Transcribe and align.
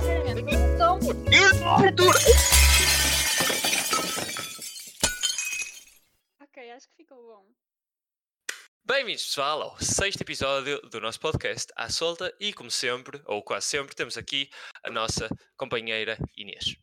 sinceramente. 0.00 0.50
Ok, 6.40 6.70
acho 6.70 6.88
que 6.88 6.96
ficou 6.96 7.22
bom. 7.22 7.46
Bem-vindos, 8.84 9.24
pessoal, 9.24 9.62
ao 9.62 9.80
sexto 9.80 10.22
episódio 10.22 10.80
do 10.82 11.00
nosso 11.00 11.20
podcast 11.20 11.72
À 11.76 11.88
Solta 11.90 12.34
e, 12.40 12.52
como 12.52 12.70
sempre, 12.70 13.22
ou 13.26 13.42
quase 13.42 13.66
sempre, 13.66 13.94
temos 13.94 14.16
aqui 14.16 14.50
a 14.82 14.90
nossa 14.90 15.28
companheira 15.56 16.18
Inês. 16.36 16.76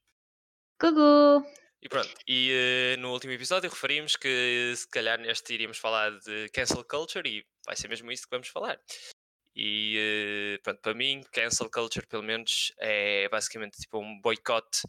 Gugu! 0.80 1.46
E 1.82 1.90
pronto, 1.90 2.10
e 2.28 2.52
eh, 2.52 2.98
no 2.98 3.12
último 3.12 3.34
episódio 3.34 3.70
referimos 3.70 4.16
que 4.16 4.74
se 4.76 4.88
calhar 4.90 5.20
neste 5.20 5.54
iríamos 5.54 5.78
falar 5.78 6.12
de 6.20 6.50
cancel 6.50 6.84
culture 6.84 7.28
e 7.30 7.46
vai 7.66 7.76
ser 7.76 7.88
mesmo 7.88 8.12
isso 8.12 8.24
que 8.24 8.32
vamos 8.32 8.48
falar. 8.48 8.80
E 9.60 9.96
eh, 10.56 10.60
pronto, 10.62 10.80
para 10.82 10.94
mim, 10.94 11.24
cancel 11.32 11.68
culture, 11.72 12.06
pelo 12.06 12.22
menos, 12.22 12.72
é 12.78 13.28
basicamente 13.30 13.80
tipo 13.82 13.98
um 13.98 14.22
boicote 14.22 14.82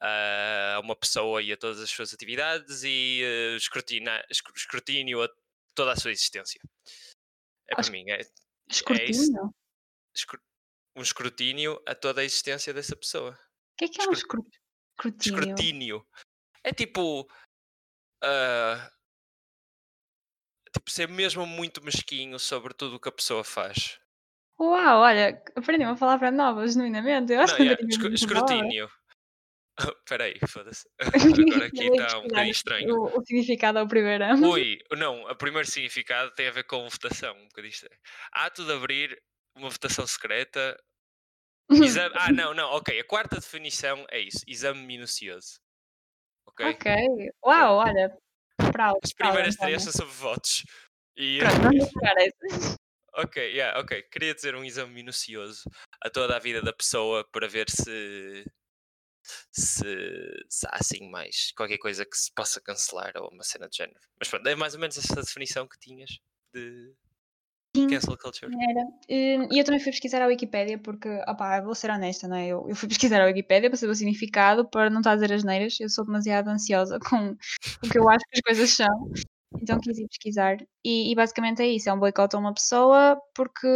a 0.00 0.80
uma 0.82 0.96
pessoa 0.96 1.42
e 1.42 1.52
a 1.52 1.56
todas 1.56 1.80
as 1.80 1.90
suas 1.90 2.14
atividades 2.14 2.82
e 2.82 3.20
eh, 3.22 3.56
escrutina- 3.56 4.24
escru- 4.30 4.54
escrutínio 4.56 5.22
a 5.22 5.28
toda 5.74 5.92
a 5.92 5.96
sua 5.96 6.12
existência. 6.12 6.58
É 7.68 7.74
para 7.74 7.80
Acho- 7.80 7.92
mim, 7.92 8.04
é, 8.10 8.20
Escrutínio? 8.70 9.54
escru- 10.14 10.40
um 10.96 11.02
escrutínio 11.02 11.82
a 11.86 11.94
toda 11.94 12.22
a 12.22 12.24
existência 12.24 12.72
dessa 12.72 12.96
pessoa. 12.96 13.32
O 13.32 13.76
que 13.76 13.84
é 13.84 13.88
que 13.88 14.00
é 14.00 14.08
um 14.08 14.12
escru- 14.12 14.40
escru- 14.48 14.50
escrutínio? 14.96 15.40
Escrutínio. 15.40 16.08
É 16.64 16.72
tipo. 16.72 17.28
ah, 18.22 18.90
tipo, 20.72 20.90
ser 20.90 21.06
mesmo 21.08 21.44
muito 21.46 21.82
mesquinho 21.82 22.38
sobre 22.38 22.72
tudo 22.72 22.96
o 22.96 23.00
que 23.00 23.08
a 23.10 23.12
pessoa 23.12 23.44
faz. 23.44 24.00
Uau, 24.58 25.00
olha, 25.00 25.42
aprendi 25.54 25.84
uma 25.84 25.96
palavra 25.96 26.30
nova, 26.30 26.66
genuinamente. 26.66 27.32
Eu 27.32 27.40
acho 27.40 27.52
Não, 27.52 27.56
que 27.58 27.62
yeah, 27.64 27.82
escru- 27.88 28.02
palavra. 28.10 28.14
escrutínio. 28.14 28.90
Espera 30.06 30.24
aí, 30.24 30.38
foda-se. 30.48 30.88
Agora 30.98 31.66
aqui 31.66 31.86
vou 31.88 32.00
está 32.00 32.18
um 32.18 32.22
bocadinho 32.22 32.50
estranho. 32.50 32.94
O, 32.94 33.18
o 33.18 33.24
significado 33.26 33.78
ao 33.78 33.86
primeiro. 33.86 34.24
Ui, 34.48 34.78
não, 34.96 35.24
o 35.24 35.36
primeiro 35.36 35.68
significado 35.70 36.30
tem 36.34 36.48
a 36.48 36.50
ver 36.50 36.64
com 36.64 36.88
votação. 36.88 37.36
Um 37.36 37.48
bocadinho 37.48 37.72
estranho. 37.72 38.00
Ato 38.32 38.64
de 38.64 38.72
abrir 38.72 39.22
uma 39.54 39.68
votação 39.68 40.06
secreta. 40.06 40.74
Exame... 41.70 42.14
Ah, 42.18 42.32
não, 42.32 42.54
não, 42.54 42.70
ok. 42.70 42.98
A 42.98 43.04
quarta 43.04 43.36
definição 43.36 44.06
é 44.10 44.20
isso: 44.20 44.38
exame 44.46 44.80
minucioso. 44.86 45.60
Ok? 46.48 46.64
ok. 46.70 46.94
Uau, 47.44 47.76
olha. 47.76 48.16
Bravo. 48.72 48.98
As 49.04 49.12
primeiras 49.12 49.54
António. 49.56 49.76
três 49.78 49.82
são 49.82 49.92
sobre 49.92 50.14
votos. 50.14 50.62
E, 51.16 51.38
Pronto, 51.40 51.60
vamos 51.60 51.92
pegar 51.92 52.14
essa. 52.16 52.76
Ok, 53.18 53.42
yeah, 53.42 53.80
ok. 53.80 54.02
Queria 54.10 54.34
dizer 54.34 54.54
um 54.54 54.64
exame 54.64 54.92
minucioso 54.92 55.62
a 56.02 56.10
toda 56.10 56.36
a 56.36 56.38
vida 56.38 56.60
da 56.60 56.72
pessoa 56.72 57.26
para 57.32 57.48
ver 57.48 57.70
se, 57.70 58.44
se, 59.50 60.44
se 60.50 60.66
há 60.66 60.76
assim 60.78 61.10
mais 61.10 61.50
qualquer 61.56 61.78
coisa 61.78 62.04
que 62.04 62.16
se 62.16 62.30
possa 62.34 62.60
cancelar 62.60 63.12
ou 63.16 63.30
uma 63.32 63.42
cena 63.42 63.68
de 63.68 63.78
género. 63.78 63.98
Mas 64.18 64.28
pronto, 64.28 64.46
é 64.46 64.54
mais 64.54 64.74
ou 64.74 64.80
menos 64.80 64.98
essa 64.98 65.22
definição 65.22 65.66
que 65.66 65.78
tinhas 65.78 66.10
de 66.52 66.92
Sim. 67.74 67.88
cancel 67.88 68.18
culture. 68.18 68.52
Era. 68.52 68.80
Hum, 69.08 69.48
E 69.50 69.58
eu 69.58 69.64
também 69.64 69.80
fui 69.80 69.92
pesquisar 69.92 70.20
a 70.20 70.26
Wikipédia 70.26 70.78
porque, 70.78 71.08
opá, 71.26 71.60
vou 71.62 71.74
ser 71.74 71.90
honesta, 71.90 72.28
não 72.28 72.36
é? 72.36 72.48
Eu, 72.48 72.66
eu 72.68 72.76
fui 72.76 72.88
pesquisar 73.16 73.22
a 73.22 73.26
Wikipédia 73.26 73.70
para 73.70 73.78
saber 73.78 73.92
o 73.92 73.94
significado, 73.94 74.68
para 74.68 74.90
não 74.90 75.00
estar 75.00 75.12
a 75.12 75.14
dizer 75.14 75.32
as 75.32 75.42
neiras. 75.42 75.80
Eu 75.80 75.88
sou 75.88 76.04
demasiado 76.04 76.48
ansiosa 76.48 76.98
com 76.98 77.30
o 77.82 77.90
que 77.90 77.98
eu 77.98 78.08
acho 78.10 78.24
que 78.30 78.36
as 78.36 78.42
coisas 78.42 78.70
são. 78.70 79.12
Então 79.60 79.80
quis 79.80 79.98
ir 79.98 80.08
pesquisar. 80.08 80.56
E, 80.84 81.10
e 81.10 81.14
basicamente 81.14 81.62
é 81.62 81.66
isso: 81.68 81.88
é 81.88 81.92
um 81.92 81.98
boicote 81.98 82.36
a 82.36 82.38
uma 82.38 82.54
pessoa 82.54 83.20
porque 83.34 83.66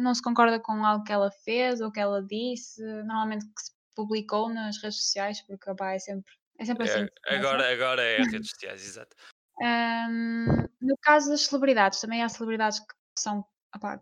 não 0.00 0.14
se 0.14 0.22
concorda 0.22 0.60
com 0.60 0.84
algo 0.84 1.04
que 1.04 1.12
ela 1.12 1.30
fez 1.44 1.80
ou 1.80 1.90
que 1.90 2.00
ela 2.00 2.22
disse, 2.22 2.82
normalmente 3.04 3.44
que 3.46 3.62
se 3.62 3.72
publicou 3.94 4.48
nas 4.48 4.80
redes 4.82 4.98
sociais, 5.02 5.40
porque, 5.46 5.70
opá, 5.70 5.92
é 5.94 5.98
sempre, 5.98 6.32
é 6.58 6.64
sempre 6.64 6.84
assim. 6.84 7.00
É, 7.00 7.08
começa. 7.26 7.48
agora, 7.48 7.72
agora 7.72 8.02
é 8.02 8.22
redes 8.22 8.50
sociais, 8.50 8.84
exato. 8.84 9.16
Hum, 9.60 10.46
no 10.80 10.96
caso 11.02 11.30
das 11.30 11.42
celebridades, 11.42 12.00
também 12.00 12.22
há 12.22 12.28
celebridades 12.28 12.80
que 12.80 12.94
são 13.18 13.44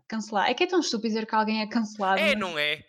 canceladas. 0.07 0.51
É 0.51 0.53
que 0.53 0.63
é 0.63 0.67
tão 0.67 0.79
estúpido 0.79 1.09
dizer 1.09 1.25
que 1.25 1.35
alguém 1.35 1.61
é 1.61 1.67
cancelado. 1.67 2.19
É, 2.19 2.29
mas- 2.29 2.39
não 2.39 2.57
é? 2.57 2.83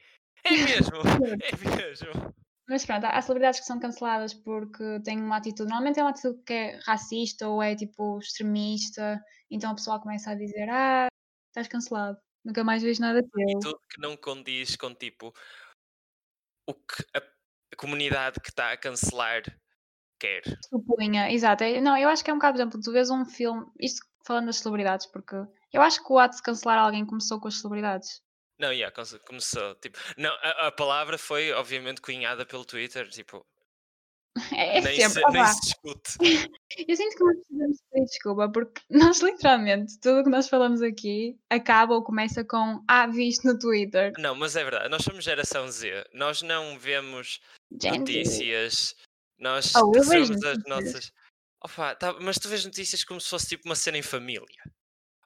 É 0.44 0.50
mesmo, 0.91 0.97
é 1.42 1.86
mesmo. 1.86 2.34
Mas 2.70 2.86
pronto, 2.86 3.04
há 3.04 3.20
celebridades 3.20 3.58
que 3.58 3.66
são 3.66 3.81
canceladas 3.81 4.32
porque 4.32 5.00
têm 5.00 5.20
uma 5.20 5.38
atitude, 5.38 5.69
normalmente 5.69 5.98
é 5.98 6.04
uma 6.04 6.10
atitude 6.10 6.41
que 6.44 6.53
é 6.53 6.78
racista 6.86 7.48
ou 7.48 7.60
é 7.60 7.75
tipo 7.75 8.20
extremista, 8.20 9.20
então 9.50 9.72
o 9.72 9.75
pessoal 9.75 10.00
começa 10.00 10.31
a 10.31 10.36
dizer: 10.36 10.69
Ah, 10.70 11.09
estás 11.48 11.66
cancelado, 11.66 12.16
nunca 12.44 12.62
mais 12.62 12.80
vejo 12.80 13.00
nada 13.00 13.22
teu. 13.22 13.59
Tudo 13.60 13.80
que 13.91 14.00
não 14.00 14.16
condiz 14.16 14.76
com 14.76 14.94
tipo 14.94 15.34
o 16.69 16.75
que 16.75 17.04
a, 17.12 17.76
comunidade 17.76 18.38
que 18.41 18.50
está 18.50 18.70
a 18.70 18.76
cancelar 18.76 19.42
quer. 20.20 20.42
Supunha, 20.69 21.28
exato. 21.32 21.64
é- 21.64 21.80
Não, 21.80 21.97
eu 21.97 22.09
acho 22.09 22.22
que 22.22 22.30
é 22.30 22.32
um 22.32 22.36
bocado, 22.36 22.54
por 22.54 22.60
exemplo, 22.60 22.80
tu 22.80 22.92
vês 22.92 23.10
um 23.10 23.25
filme, 23.25 23.66
isto 23.80 24.06
falando 24.25 24.47
das 24.47 24.59
celebridades, 24.59 25.06
porque 25.06 25.34
eu 25.72 25.82
acho 25.82 26.04
que 26.04 26.12
o 26.12 26.20
ato 26.20 26.36
de 26.36 26.42
cancelar 26.44 26.78
alguém 26.78 27.04
começou 27.04 27.41
com 27.41 27.48
as 27.48 27.59
celebridades. 27.60 28.22
Não, 28.60 28.72
yeah, 28.72 28.94
come- 28.94 29.19
começou. 29.21 29.75
Tipo, 29.76 29.98
não, 30.19 30.31
a, 30.43 30.66
a 30.66 30.72
palavra 30.72 31.16
foi 31.16 31.50
obviamente 31.53 32.00
cunhada 32.03 32.44
pelo 32.44 32.65
Twitter, 32.65 33.09
tipo, 33.09 33.43
É, 34.53 34.78
é 34.78 34.81
nem, 34.81 35.00
sempre. 35.00 35.22
se, 35.22 35.31
nem 35.32 35.47
se 35.47 35.60
discute. 35.62 36.19
Eu 36.88 36.97
sinto 36.97 37.16
que 37.16 37.25
nós 37.25 37.37
precisamos 37.37 37.78
pedir 37.91 38.04
desculpa, 38.04 38.48
porque 38.53 38.82
nós 38.91 39.21
literalmente, 39.21 39.98
tudo 39.98 40.21
o 40.21 40.25
que 40.25 40.31
nós 40.31 40.48
falamos 40.48 40.82
aqui 40.82 41.38
acaba 41.48 41.94
ou 41.94 42.04
começa 42.04 42.44
com 42.44 42.84
Ah, 42.87 43.06
viste 43.06 43.47
no 43.47 43.59
Twitter. 43.59 44.12
Não, 44.19 44.34
mas 44.34 44.54
é 44.56 44.62
verdade, 44.62 44.88
nós 44.88 45.03
somos 45.03 45.25
geração 45.25 45.69
Z, 45.71 46.06
nós 46.12 46.42
não 46.42 46.78
vemos 46.78 47.41
Gente, 47.81 47.98
notícias, 47.98 48.94
nós 49.38 49.75
Oh, 49.75 49.91
as 49.97 50.06
notícias. 50.09 50.59
nossas. 50.66 51.12
Opa, 51.62 51.94
tá, 51.94 52.12
mas 52.21 52.38
tu 52.38 52.48
vês 52.48 52.65
notícias 52.65 53.04
como 53.04 53.21
se 53.21 53.28
fosse 53.28 53.48
tipo 53.48 53.66
uma 53.69 53.75
cena 53.75 53.98
em 53.98 54.03
família. 54.03 54.62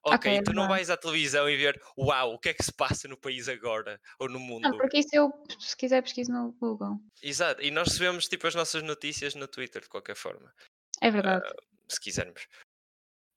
Ok, 0.07 0.43
tu 0.45 0.53
não 0.53 0.69
vais 0.69 0.91
à 0.91 0.97
televisão 0.97 1.49
e 1.49 1.57
ver 1.57 1.81
uau, 1.97 2.35
o 2.35 2.39
que 2.39 2.51
é 2.51 2.55
que 2.55 2.63
se 2.63 2.73
passa 2.73 3.09
no 3.09 3.17
país 3.17 3.49
agora 3.49 4.01
ou 4.19 4.29
no 4.29 4.39
mundo. 4.39 4.63
Não, 4.63 4.77
porque 4.77 4.99
isso 4.99 5.09
eu, 5.15 5.31
se 5.59 5.77
quiser, 5.77 6.03
pesquiso 6.03 6.31
no 6.31 6.53
Google. 6.53 6.99
Exato, 7.23 7.63
e 7.63 7.71
nós 7.71 7.89
recebemos 7.89 8.29
tipo 8.29 8.47
as 8.47 8.55
nossas 8.55 8.83
notícias 8.83 9.35
no 9.35 9.49
Twitter 9.49 9.81
de 9.83 9.89
qualquer 9.89 10.15
forma. 10.17 10.55
É 11.01 11.11
verdade. 11.11 11.45
Ah, 11.47 11.55
se 11.89 11.99
quisermos. 12.01 12.47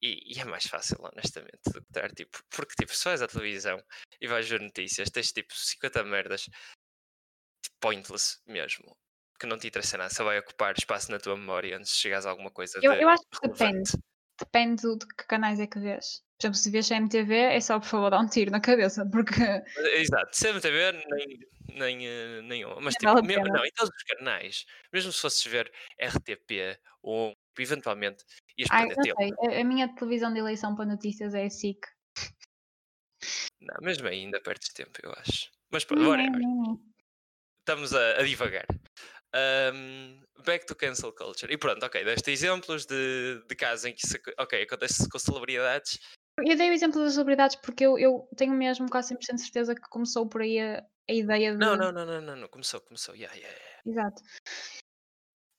E, 0.02 0.36
e 0.36 0.40
é 0.40 0.46
mais 0.46 0.66
fácil, 0.68 0.98
honestamente, 1.02 1.62
do 1.74 1.82
que 1.82 1.88
estar 1.90 2.12
tipo. 2.12 2.38
Porque, 2.50 2.76
tipo, 2.78 2.94
se 2.94 3.04
vais 3.06 3.22
à 3.22 3.28
televisão 3.28 3.82
e 4.22 4.28
vais 4.28 4.48
ver 4.48 4.60
notícias, 4.62 5.10
tens 5.10 5.32
tipo 5.32 5.54
50 5.56 6.04
merdas, 6.04 6.42
tipo, 6.42 7.76
pointless 7.80 8.38
mesmo, 8.46 8.96
que 9.40 9.48
não 9.48 9.58
te 9.58 9.68
interessa 9.68 9.98
nada, 9.98 10.14
só 10.14 10.24
vai 10.24 10.38
ocupar 10.40 10.76
espaço 10.78 11.12
na 11.12 11.20
tua 11.20 11.36
memória 11.38 11.78
antes 11.78 11.92
de 11.94 11.98
chegares 11.98 12.26
a 12.26 12.30
alguma 12.30 12.52
coisa 12.52 12.80
eu, 12.84 12.92
eu 12.94 13.10
acho 13.10 13.24
que 13.24 13.48
depende. 13.48 13.60
relevante. 13.64 13.98
Depende 14.40 14.82
do- 14.84 14.98
de 14.98 15.08
que 15.08 15.26
canais 15.26 15.60
é 15.60 15.66
que 15.66 15.80
vês. 15.80 16.22
Por 16.40 16.46
exemplo, 16.46 16.60
se 16.60 16.70
vês 16.70 16.88
CMTV, 16.88 17.34
é 17.34 17.60
só, 17.60 17.80
por 17.80 17.88
favor, 17.88 18.12
dar 18.12 18.20
um 18.20 18.28
tiro 18.28 18.52
na 18.52 18.62
cabeça, 18.62 19.04
porque 19.12 19.34
Exato, 19.96 20.30
CMTV 20.38 20.92
nem, 21.10 21.40
nem, 21.74 22.08
eh, 22.08 22.42
nenhuma. 22.44 22.80
Mas, 22.80 22.94
tipo, 22.94 23.24
mesmo, 23.24 23.46
não, 23.46 23.66
em 23.66 23.72
todos 23.72 23.92
os 23.96 24.04
canais, 24.04 24.66
mesmo 24.94 25.12
se 25.12 25.20
fosses 25.20 25.44
ver 25.46 25.72
RTP 26.00 26.80
ou 27.02 27.34
eventualmente 27.58 28.24
ias 28.56 28.70
Ai, 28.70 28.88
perder 28.88 29.16
tempo. 29.16 29.46
A, 29.50 29.60
a 29.62 29.64
minha 29.64 29.88
televisão 29.96 30.32
de 30.32 30.40
eleição 30.40 30.76
para 30.76 30.86
notícias 30.86 31.34
é 31.34 31.46
a 31.46 31.50
SIC. 31.50 31.80
Não, 33.60 33.76
mesmo 33.82 34.08
ainda 34.08 34.40
perdes 34.40 34.72
tempo, 34.74 34.92
eu 35.02 35.12
acho. 35.14 35.50
Mas 35.72 35.84
pronto, 35.84 36.04
não. 36.04 36.80
estamos 37.60 37.94
a, 37.96 38.20
a 38.20 38.24
divagar. 38.24 38.66
Um, 39.36 40.22
back 40.46 40.66
to 40.66 40.76
cancel 40.76 41.12
culture. 41.12 41.52
E 41.52 41.58
pronto, 41.58 41.84
ok, 41.84 42.04
deste 42.06 42.32
exemplos 42.32 42.86
de, 42.86 43.44
de 43.48 43.56
casos 43.56 43.86
em 43.86 43.94
que 43.94 44.06
isso 44.06 44.18
ok, 44.38 44.62
acontece 44.62 45.10
com 45.10 45.20
celebridades. 45.20 46.00
Eu 46.40 46.56
dei 46.56 46.70
o 46.70 46.74
exemplo 46.74 47.02
das 47.02 47.14
celebridades 47.14 47.56
porque 47.56 47.86
eu, 47.86 47.98
eu 47.98 48.30
tenho 48.36 48.54
mesmo 48.54 48.90
quase 48.90 49.16
100% 49.16 49.38
certeza 49.38 49.76
que 49.76 49.90
começou 49.90 50.28
por 50.28 50.42
aí 50.42 50.60
a, 50.60 50.86
a 51.10 51.14
ideia 51.14 51.52
de. 51.52 51.58
Não, 51.58 51.76
não, 51.76 51.92
não, 51.92 52.06
não, 52.06 52.22
não, 52.22 52.36
não. 52.36 52.48
começou, 52.48 52.80
começou. 52.82 53.16
Yeah, 53.16 53.36
yeah, 53.36 53.58
yeah. 53.58 53.82
Exato. 53.86 54.24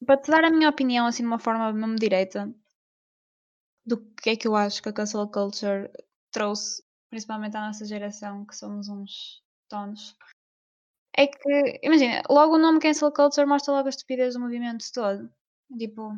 Para 0.06 0.20
te 0.20 0.31
dar 0.31 0.44
a 0.44 0.50
minha 0.50 0.69
opinião, 0.69 1.06
assim, 1.06 1.23
de 1.23 1.26
uma 1.26 1.41
forma 1.41 1.73
mesmo 1.73 1.97
direta, 1.97 2.52
do 3.85 3.99
que 4.14 4.31
é 4.31 4.37
que 4.37 4.47
eu 4.47 4.55
acho 4.55 4.82
que 4.82 4.88
a 4.88 4.93
cancel 4.93 5.29
culture 5.29 5.91
trouxe, 6.31 6.85
principalmente 7.11 7.56
à 7.56 7.67
nossa 7.67 7.85
geração, 7.85 8.47
que 8.47 8.55
somos 8.55 8.88
uns 8.88 9.43
tonos, 9.69 10.17
é 11.19 11.26
que, 11.26 11.81
imagina, 11.82 12.23
logo 12.31 12.55
o 12.55 12.58
nome 12.58 12.79
cancel 12.79 13.11
culture 13.11 13.44
mostra 13.44 13.75
logo 13.75 13.87
a 13.87 13.91
estupidez 13.91 14.35
do 14.35 14.41
movimento 14.41 14.85
todo. 14.94 15.29
Tipo, 15.76 16.12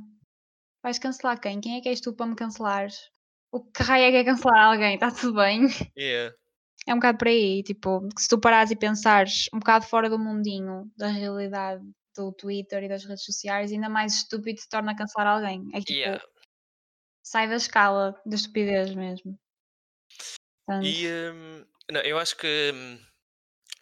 vais 0.82 0.98
cancelar 0.98 1.40
quem? 1.40 1.58
Quem 1.58 1.78
é 1.78 1.80
que 1.80 1.88
és 1.88 2.02
tu 2.02 2.12
para 2.12 2.26
me 2.26 2.36
cancelares? 2.36 3.10
O 3.52 3.60
que 3.64 3.82
raio 3.82 4.04
é 4.04 4.10
que 4.10 4.16
é 4.18 4.24
cancelar 4.24 4.64
alguém? 4.72 4.94
Está 4.94 5.10
tudo 5.10 5.34
bem? 5.34 5.66
Yeah. 5.96 6.34
É 6.86 6.92
um 6.94 6.96
bocado 6.96 7.18
por 7.18 7.28
aí, 7.28 7.62
tipo, 7.62 8.08
se 8.18 8.28
tu 8.28 8.38
parares 8.40 8.70
e 8.70 8.76
pensares 8.76 9.48
um 9.52 9.58
bocado 9.58 9.84
fora 9.86 10.08
do 10.08 10.18
mundinho 10.18 10.90
da 10.96 11.08
realidade 11.08 11.82
do 12.16 12.32
Twitter 12.32 12.82
e 12.84 12.88
das 12.88 13.04
redes 13.04 13.24
sociais, 13.24 13.70
ainda 13.72 13.88
mais 13.88 14.14
estúpido 14.14 14.60
se 14.60 14.68
torna 14.68 14.96
cancelar 14.96 15.26
alguém. 15.26 15.68
É 15.74 15.78
que, 15.78 15.86
tipo, 15.86 15.98
Yeah. 15.98 16.24
sai 17.22 17.48
da 17.48 17.56
escala 17.56 18.20
da 18.24 18.34
estupidez 18.34 18.94
mesmo. 18.94 19.38
Portanto, 20.66 20.86
E 20.86 21.06
hum, 21.08 21.66
não, 21.90 22.00
eu 22.02 22.18
acho 22.18 22.36
que 22.36 22.72
hum, 22.74 22.98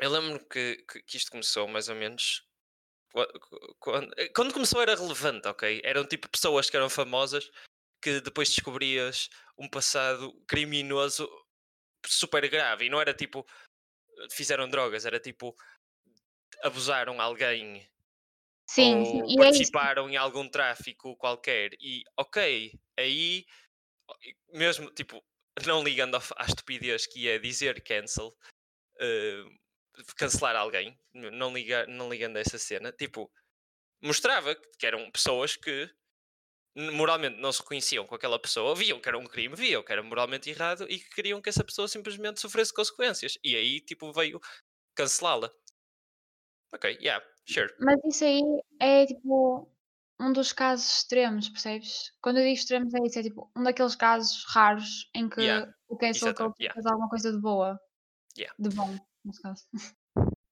Eu 0.00 0.11
lembro 0.11 0.44
que, 0.49 0.76
que, 0.91 1.03
que 1.03 1.17
isto 1.17 1.31
começou 1.31 1.67
mais 1.69 1.88
ou 1.88 1.94
menos. 1.94 2.44
qua- 3.12 3.26
qu- 3.26 3.75
Quando, 3.79 4.12
eh, 4.17 4.29
quando 4.35 4.53
começou 4.55 4.81
era 4.82 4.94
relevante, 4.97 5.47
ok? 5.49 5.81
Eram 5.85 6.06
tipo 6.06 6.29
pessoas 6.29 6.71
que 6.71 6.76
eram 6.76 6.88
famosas 6.91 7.50
que 8.00 8.21
depois 8.21 8.49
descobrias 8.49 9.29
um 9.59 9.69
passado 9.69 10.33
criminoso 10.47 11.29
super 12.06 12.49
grave. 12.49 12.87
E 12.87 12.91
não 12.91 13.00
era 13.00 13.15
tipo 13.15 13.47
fizeram 14.33 14.69
drogas, 14.69 15.05
era 15.05 15.21
tipo 15.21 15.55
abusaram 16.62 17.21
alguém 17.21 17.89
Sim, 18.71 19.03
sim, 19.05 19.23
ou 19.23 19.31
e 19.31 19.35
é 19.35 19.37
participaram 19.39 20.11
em 20.11 20.17
algum 20.17 20.47
tráfico 20.49 21.17
qualquer. 21.17 21.71
E 21.81 22.03
ok, 22.17 22.79
aí 22.99 23.47
mesmo 24.53 24.91
tipo 24.91 25.25
não 25.67 25.83
ligando 25.83 26.17
à 26.17 26.45
estupidez 26.45 27.06
que 27.06 27.29
é 27.29 27.39
dizer 27.39 27.83
cancel 27.83 28.37
eh, 29.00 29.45
cancelar 30.17 30.55
alguém, 30.55 30.99
não, 31.12 31.53
liga, 31.53 31.87
não 31.87 32.09
ligando 32.11 32.37
a 32.37 32.41
essa 32.41 32.59
cena, 32.59 32.93
tipo 32.93 33.31
mostrava 34.03 34.55
que 34.79 34.87
eram 34.87 35.11
pessoas 35.11 35.56
que 35.56 35.91
moralmente 36.92 37.40
não 37.40 37.52
se 37.52 37.60
reconheciam 37.60 38.06
com 38.06 38.14
aquela 38.14 38.38
pessoa, 38.38 38.75
viam 38.75 39.00
que 39.00 39.08
era 39.08 39.19
um 39.19 39.26
crime, 39.26 39.54
viam 39.54 39.82
que 39.82 39.92
era 39.92 40.02
moralmente 40.02 40.48
errado 40.48 40.86
e 40.88 40.98
que 40.98 41.10
queriam 41.10 41.40
que 41.40 41.48
essa 41.48 41.64
pessoa 41.64 41.88
simplesmente 41.88 42.40
sofresse 42.40 42.72
consequências. 42.72 43.38
E 43.42 43.56
aí, 43.56 43.80
tipo, 43.80 44.12
veio 44.12 44.40
cancelá-la. 44.94 45.50
Ok, 46.72 46.98
yeah, 47.00 47.25
sure. 47.46 47.72
Mas 47.80 47.98
isso 48.04 48.25
aí 48.25 48.42
é 48.80 49.06
tipo 49.06 49.70
um 50.20 50.32
dos 50.32 50.52
casos 50.52 50.98
extremos, 50.98 51.48
percebes? 51.48 52.12
Quando 52.20 52.38
eu 52.38 52.44
digo 52.44 52.54
extremos 52.54 52.92
é 52.94 52.98
isso, 53.04 53.19
é 53.19 53.22
tipo 53.22 53.50
um 53.56 53.62
daqueles 53.62 53.96
casos 53.96 54.44
raros 54.52 55.08
em 55.14 55.28
que 55.28 55.40
Yeah, 55.40 55.72
o 55.88 55.96
cancel 55.96 56.34
culture 56.34 56.54
yeah. 56.60 56.75
faz 56.75 56.86
alguma 56.86 57.08
coisa 57.08 57.32
de 57.32 57.40
boa. 57.40 57.80
Yeah. 58.36 58.54
De 58.58 58.69
bom, 58.70 58.96
nesse 59.25 59.40
caso. 59.40 59.64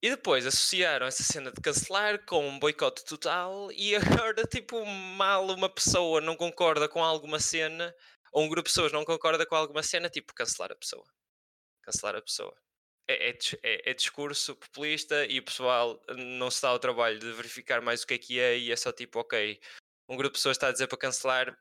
E 0.07 0.09
depois 0.09 0.45
associaram 0.47 1.05
essa 1.05 1.21
cena 1.21 1.51
de 1.51 1.59
cancelar 1.59 2.23
com 2.25 2.47
um 2.47 2.57
boicote 2.57 3.03
total 3.03 3.69
e 3.73 3.93
agora, 4.23 4.41
tipo, 4.45 4.85
mal 4.85 5.45
uma 5.47 5.67
pessoa 5.67 6.21
não 6.21 6.33
concorda 6.33 6.87
com 6.87 7.03
alguma 7.03 7.41
cena, 7.41 7.93
ou 8.31 8.45
um 8.45 8.47
grupo 8.47 8.69
de 8.69 8.73
pessoas 8.73 8.93
não 8.93 9.03
concorda 9.03 9.45
com 9.45 9.53
alguma 9.53 9.83
cena, 9.83 10.09
tipo, 10.09 10.33
cancelar 10.33 10.71
a 10.71 10.75
pessoa. 10.77 11.03
Cancelar 11.83 12.15
a 12.15 12.21
pessoa. 12.21 12.55
É, 13.09 13.31
é 13.31 13.37
é- 13.63 13.91
é 13.91 13.93
discurso 13.93 14.55
populista 14.55 15.25
e 15.25 15.39
o 15.39 15.43
pessoal 15.45 16.01
não 16.15 16.49
se 16.49 16.61
dá 16.61 16.69
ao 16.69 16.79
trabalho 16.79 17.19
de 17.19 17.33
verificar 17.33 17.81
mais 17.81 18.03
o 18.03 18.07
que 18.07 18.13
é 18.13 18.17
que 18.17 18.39
é 18.39 18.57
e 18.57 18.71
é 18.71 18.75
só 18.77 18.93
tipo, 18.93 19.19
ok, 19.19 19.59
um 20.09 20.15
grupo 20.15 20.35
de 20.35 20.39
pessoas 20.39 20.57
está 20.57 20.69
a 20.69 20.71
dizer 20.71 20.87
para 20.87 20.99
cancelar, 20.99 21.59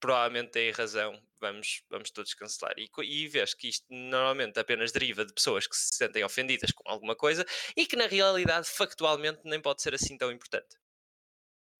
provavelmente 0.00 0.52
tem 0.52 0.70
razão, 0.72 1.20
vamos, 1.40 1.82
vamos 1.90 2.10
todos 2.10 2.34
cancelar. 2.34 2.74
E, 2.78 2.88
e 3.04 3.28
vês 3.28 3.54
que 3.54 3.68
isto 3.68 3.86
normalmente 3.90 4.58
apenas 4.58 4.92
deriva 4.92 5.24
de 5.24 5.32
pessoas 5.34 5.66
que 5.66 5.76
se 5.76 5.94
sentem 5.96 6.24
ofendidas 6.24 6.70
com 6.72 6.88
alguma 6.90 7.16
coisa 7.16 7.44
e 7.76 7.86
que 7.86 7.96
na 7.96 8.06
realidade, 8.06 8.68
factualmente, 8.68 9.40
nem 9.44 9.60
pode 9.60 9.82
ser 9.82 9.94
assim 9.94 10.16
tão 10.18 10.30
importante. 10.32 10.76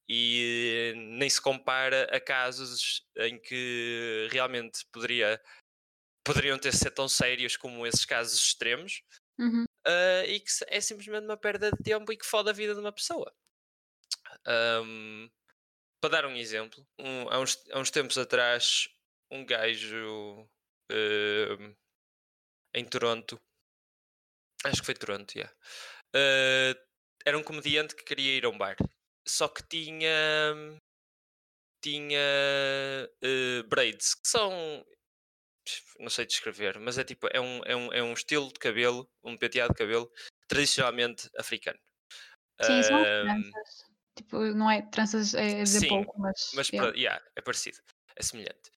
E 0.09 0.93
eh, 0.93 0.95
nem 0.95 1.29
se 1.29 1.41
compara 1.41 2.05
a 2.17 2.21
casos 2.21 3.05
em 3.17 3.41
que 3.41 4.29
realmente 4.31 4.85
poderia, 4.93 5.41
poderiam 6.25 6.59
ter 6.59 6.75
ser 6.75 6.91
tão 6.93 7.09
sérios 7.09 7.57
como 7.57 7.87
esses 7.87 8.05
casos 8.07 8.39
extremos 8.41 9.03
Uhum. 9.39 9.67
ah, 9.87 10.25
e 10.27 10.41
que 10.41 10.51
é 10.69 10.81
simplesmente 10.81 11.25
uma 11.27 11.37
perda 11.39 11.71
de 11.71 11.83
tempo 11.83 12.13
e 12.13 12.17
que 12.19 12.27
fode 12.27 12.51
a 12.51 12.53
vida 12.53 12.75
de 12.75 12.81
uma 12.81 12.93
pessoa. 12.93 13.35
Ahm, 14.45 15.29
para 16.01 16.11
dar 16.11 16.27
um 16.27 16.37
exemplo, 16.37 16.87
um- 16.99 17.29
há, 17.31 17.41
uns, 17.41 17.65
há 17.73 17.81
uns 17.81 17.91
tempos 17.91 18.19
atrás, 18.19 18.89
um 19.31 19.45
gajo 19.45 20.49
ahm, 20.91 21.75
em 22.75 22.85
Toronto, 22.85 23.41
acho 24.65 24.81
que 24.81 24.87
foi 24.87 24.95
Toronto, 24.95 25.35
yeah, 25.37 25.53
ah, 26.15 26.75
era 27.25 27.39
um 27.39 27.43
comediante 27.43 27.95
que 27.97 28.05
queria 28.05 28.37
ir 28.37 28.45
a 28.45 28.51
um 28.51 28.59
bar, 28.59 28.77
só 29.27 29.49
que 29.49 29.63
tinha 29.69 30.11
tinha 31.83 32.19
eh, 33.23 33.63
braids, 33.69 34.15
que 34.15 34.29
são 34.29 34.85
não 35.99 36.11
sei 36.11 36.27
descrever, 36.27 36.79
mas 36.79 36.99
é 36.99 37.05
tipo, 37.05 37.27
é 37.33 37.41
um, 37.41 37.61
é 37.65 37.77
um, 37.77 37.93
é 37.93 38.03
um 38.03 38.13
estilo 38.13 38.49
de 38.49 38.59
cabelo, 38.59 39.09
um 39.25 39.37
penteado 39.37 39.73
de 39.73 39.79
cabelo 39.79 40.11
tradicionalmente 40.49 41.29
africano. 41.39 41.79
Sim, 42.63 42.83
são 42.83 43.05
tranças. 43.05 43.85
Tipo, 44.17 44.39
não 44.55 44.71
é 44.71 44.83
tranças 44.83 45.35
é 45.35 45.63
dizer 45.63 45.81
sim, 45.81 45.89
pouco, 45.89 46.19
mas. 46.19 46.51
mas 46.55 46.69
yeah, 46.97 47.23
é 47.37 47.43
parecido, 47.43 47.79
é 48.17 48.23
semelhante. 48.23 48.71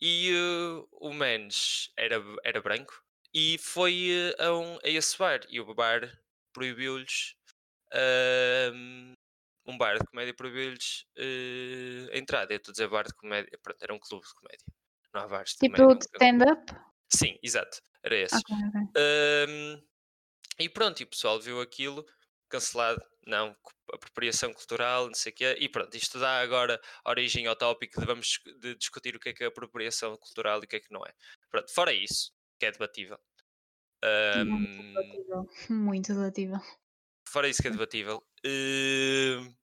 E 0.00 0.30
eh, 0.30 0.86
o 0.92 1.12
Mendes 1.12 1.90
era, 1.96 2.16
era 2.44 2.60
branco 2.62 3.02
e 3.34 3.58
foi 3.58 4.08
eh, 4.38 4.42
a, 4.44 4.52
um, 4.54 4.76
a 4.82 4.88
esse 4.88 5.16
bar 5.18 5.40
e 5.48 5.60
o 5.60 5.74
bar 5.74 6.00
proibiu-lhes 6.52 7.34
ahm, 7.92 9.14
um 9.66 9.78
bar 9.78 9.98
de 9.98 10.06
comédia 10.06 10.34
proibiu-lhes 10.34 11.06
eh, 11.18 12.08
a 12.14 12.18
entrada. 12.18 12.52
Eu 12.54 12.58
estou 12.58 12.72
a 12.72 12.74
dizer 12.74 12.88
bar 12.88 13.06
de 13.06 13.14
comédia, 13.14 13.58
pronto, 13.62 13.82
era 13.82 13.94
um 13.94 13.98
clube 14.00 14.26
de 14.26 14.34
comédia. 14.34 14.66
Não 15.14 15.22
há 15.22 15.28
bares 15.28 15.52
de 15.52 15.58
Tipo 15.60 15.76
comédia. 15.76 15.96
de 15.98 16.04
stand-up? 16.14 16.72
Sim, 17.14 17.38
exato, 17.42 17.80
era 18.02 18.16
esse. 18.16 18.36
Ok, 18.38 18.48
ok. 18.68 18.90
Ahm, 18.96 19.82
e 20.58 20.68
pronto, 20.68 21.00
e 21.00 21.04
o 21.04 21.08
pessoal 21.08 21.40
viu 21.40 21.60
aquilo, 21.60 22.06
cancelado, 22.50 23.02
não, 23.26 23.56
apropriação 23.92 24.52
cultural, 24.52 25.06
não 25.06 25.14
sei 25.14 25.32
o 25.32 25.34
quê, 25.34 25.56
e 25.60 25.68
pronto, 25.68 25.96
isto 25.96 26.18
dá 26.18 26.40
agora 26.40 26.80
origem 27.06 27.46
ao 27.46 27.56
tópico 27.56 28.00
de 28.00 28.06
vamos 28.06 28.40
de 28.60 28.74
discutir 28.76 29.16
o 29.16 29.20
que 29.20 29.30
é 29.30 29.32
que 29.32 29.44
é 29.44 29.46
apropriação 29.46 30.16
cultural 30.16 30.60
e 30.62 30.64
o 30.66 30.68
que 30.68 30.76
é 30.76 30.80
que 30.80 30.92
não 30.92 31.04
é. 31.06 31.12
Pronto, 31.50 31.72
fora 31.72 31.92
isso, 31.92 32.32
que 32.58 32.66
é 32.66 32.72
debatível. 32.72 33.18
Muito 34.34 34.82
ahm, 34.82 34.94
debatível. 34.94 35.48
Muito 35.70 36.14
debatível. 36.14 36.60
fora 37.28 37.48
isso 37.48 37.62
que 37.62 37.68
é 37.68 37.70
debatível, 37.70 38.22
ahm, 38.44 39.54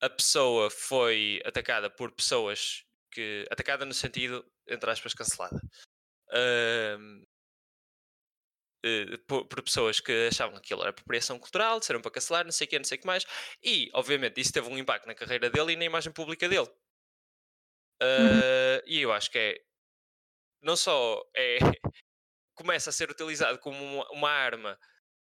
a 0.00 0.10
pessoa 0.10 0.70
foi 0.70 1.40
atacada 1.44 1.90
por 1.90 2.12
pessoas 2.12 2.84
que. 3.10 3.46
atacada 3.50 3.84
no 3.84 3.94
sentido, 3.94 4.44
entre 4.66 4.90
aspas, 4.90 5.14
cancelada. 5.14 5.60
Eh, 8.84 9.16
por, 9.26 9.46
por 9.46 9.62
pessoas 9.62 10.00
que 10.00 10.28
achavam 10.28 10.54
que 10.56 10.60
aquilo 10.60 10.82
era 10.82 10.90
apropriação 10.90 11.38
cultural, 11.38 11.80
disseram 11.80 12.00
para 12.00 12.10
cancelar, 12.12 12.44
não 12.44 12.52
sei 12.52 12.66
o 12.66 12.70
que, 12.70 12.78
não 12.78 12.84
sei 12.84 12.98
o 12.98 13.00
que 13.00 13.06
mais, 13.06 13.24
e 13.62 13.90
obviamente 13.94 14.40
isso 14.40 14.52
teve 14.52 14.68
um 14.68 14.78
impacto 14.78 15.06
na 15.06 15.14
carreira 15.14 15.50
dele 15.50 15.72
e 15.72 15.76
na 15.76 15.84
imagem 15.84 16.12
pública 16.12 16.48
dele. 16.48 16.68
Ah, 18.00 18.82
e 18.86 19.00
eu 19.00 19.12
acho 19.12 19.30
que 19.30 19.38
é 19.38 19.58
não 20.62 20.76
só 20.76 21.22
é 21.36 21.58
começa 22.54 22.90
a 22.90 22.94
ser 22.94 23.10
utilizado 23.10 23.58
como 23.60 23.82
uma, 23.84 24.10
uma 24.12 24.30
arma 24.30 24.78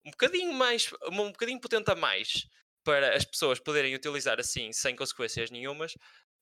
um 0.05 0.11
bocadinho 0.11 0.53
mais, 0.53 0.91
um 1.11 1.31
bocadinho 1.31 1.61
potente 1.61 1.91
a 1.91 1.95
mais 1.95 2.47
para 2.83 3.15
as 3.15 3.25
pessoas 3.25 3.59
poderem 3.59 3.95
utilizar 3.95 4.39
assim 4.39 4.71
sem 4.73 4.95
consequências 4.95 5.51
nenhumas. 5.51 5.93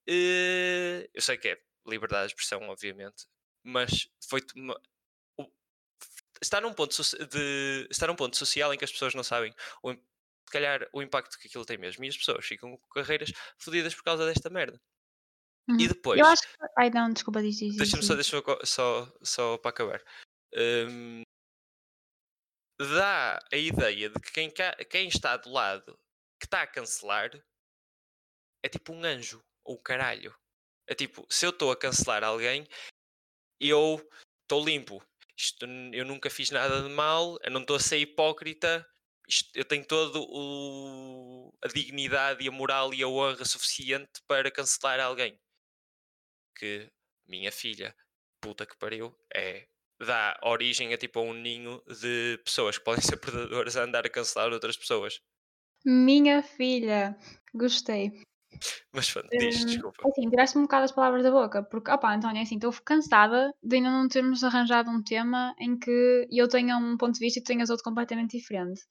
eh, 0.10 1.10
eu 1.13 1.22
sei 1.22 1.38
que 1.38 1.50
é 1.50 1.57
liberdade 1.88 2.27
de 2.29 2.33
expressão, 2.33 2.62
obviamente, 2.69 3.25
mas 3.63 4.10
foi 4.29 4.41
está 6.41 6.62
num 6.62 6.74
ponto 6.74 6.96
de 7.27 7.88
está 7.89 8.08
num 8.08 8.15
ponto 8.15 8.38
social 8.38 8.74
em 8.74 8.77
que 8.77 8.86
as 8.86 8.91
pessoas 8.91 9.13
não 9.13 9.24
sabem 9.24 9.53
o, 9.84 9.91
se 9.93 10.51
calhar 10.51 10.88
o 10.93 11.01
impacto 11.01 11.38
que 11.38 11.48
aquilo 11.48 11.65
tem 11.65 11.77
mesmo 11.77 12.03
e 12.03 12.08
as 12.08 12.17
pessoas 12.17 12.46
ficam 12.46 12.77
com 12.77 12.88
carreiras 12.89 13.31
fodidas 13.58 13.93
por 13.93 14.03
causa 14.03 14.25
desta 14.25 14.50
merda. 14.50 14.81
E 15.67 15.72
Uhum. 15.72 15.88
depois, 15.88 16.19
Eu 16.19 16.25
acho 16.25 16.41
que. 16.41 16.55
Ai, 16.77 16.89
não, 16.89 17.13
desculpa, 17.13 17.41
diz, 17.41 17.58
diz, 17.58 17.69
diz, 17.69 17.77
deixa-me 17.77 18.03
só, 18.03 18.15
deixa 18.15 18.41
só, 18.63 19.13
só 19.22 19.58
para 19.60 19.69
acabar. 19.69 20.03
Hum, 20.55 21.22
dá 22.79 23.39
a 23.51 23.55
ideia 23.55 24.10
de 24.10 24.19
que 24.19 24.31
quem, 24.31 24.51
quem 24.89 25.08
está 25.08 25.38
do 25.38 25.51
lado 25.51 26.00
que 26.39 26.46
está 26.48 26.63
a 26.63 26.67
cancelar 26.67 27.29
é 28.63 28.69
tipo 28.69 28.93
um 28.93 29.03
anjo 29.03 29.43
ou 29.63 29.75
um 29.75 29.81
caralho. 29.81 30.36
É 30.88 30.96
tipo, 30.96 31.25
se 31.29 31.46
eu 31.46 31.51
estou 31.51 31.72
a 31.72 31.77
cancelar 31.77 32.24
alguém, 32.24 32.67
eu 33.60 34.01
estou 34.41 34.65
limpo. 34.65 35.03
Isto, 35.39 35.65
eu 35.93 36.03
nunca 36.03 36.29
fiz 36.29 36.51
nada 36.51 36.81
de 36.84 36.89
mal, 36.89 37.38
eu 37.41 37.50
não 37.51 37.62
estou 37.62 37.77
a 37.77 37.79
ser 37.79 37.98
hipócrita. 37.98 38.86
isto- 39.25 39.50
eu 39.55 39.63
tenho 39.63 39.86
todo 39.86 40.25
o, 40.27 41.53
a 41.63 41.67
dignidade 41.69 42.43
e 42.43 42.48
a 42.50 42.51
moral 42.51 42.93
e 42.93 43.01
a 43.03 43.08
honra 43.08 43.46
suficiente 43.46 44.22
para 44.27 44.51
cancelar 44.51 45.00
alguém. 45.00 45.39
Que 46.58 46.91
minha 47.27 47.51
filha, 47.51 47.96
puta 48.41 48.65
que 48.65 48.77
pariu, 48.77 49.15
é 49.34 49.67
dá 50.01 50.38
origem 50.43 50.93
a 50.93 50.98
tipo 50.98 51.19
a 51.19 51.24
um 51.24 51.34
ninho 51.34 51.81
de 51.88 52.38
pessoas 52.43 52.77
que 52.77 52.84
podem 52.84 53.01
ser 53.15 53.17
predadoras 53.17 53.77
a 53.77 53.84
andar 53.84 54.05
a 54.05 54.10
cancelar 54.10 54.51
outras 54.51 54.75
pessoas. 54.75 55.22
Minha 55.86 56.41
filha. 56.43 57.15
Gostei. 57.53 58.12
Mas 58.91 59.12
pronto, 59.12 59.29
diz, 59.32 59.62
Hum, 59.62 59.65
desculpa. 59.65 60.10
assim, 60.10 60.29
tiraste-me 60.29 60.62
um 60.62 60.65
bocado 60.65 60.86
as 60.86 60.91
palavras 60.91 61.24
da 61.24 61.32
boca, 61.32 61.63
porque, 61.63 61.91
opá, 61.91 62.15
António, 62.15 62.41
assim, 62.41 62.56
estou 62.56 62.74
cansada 62.84 63.53
de 63.62 63.75
ainda 63.75 63.89
não 63.89 64.08
termos 64.08 64.44
arranjado 64.44 64.89
um 64.89 65.03
tema 65.03 65.53
em 65.60 65.77
que 65.77 66.27
eu 66.32 66.48
tenha 66.48 66.77
um 66.77 66.98
ponto 66.98 67.13
de 67.13 67.20
vista 67.20 67.39
e 67.39 67.44
tu 67.44 67.48
tenhas 67.48 67.70
outro 67.70 67.84
completamente 67.84 68.38
diferente. 68.38 68.82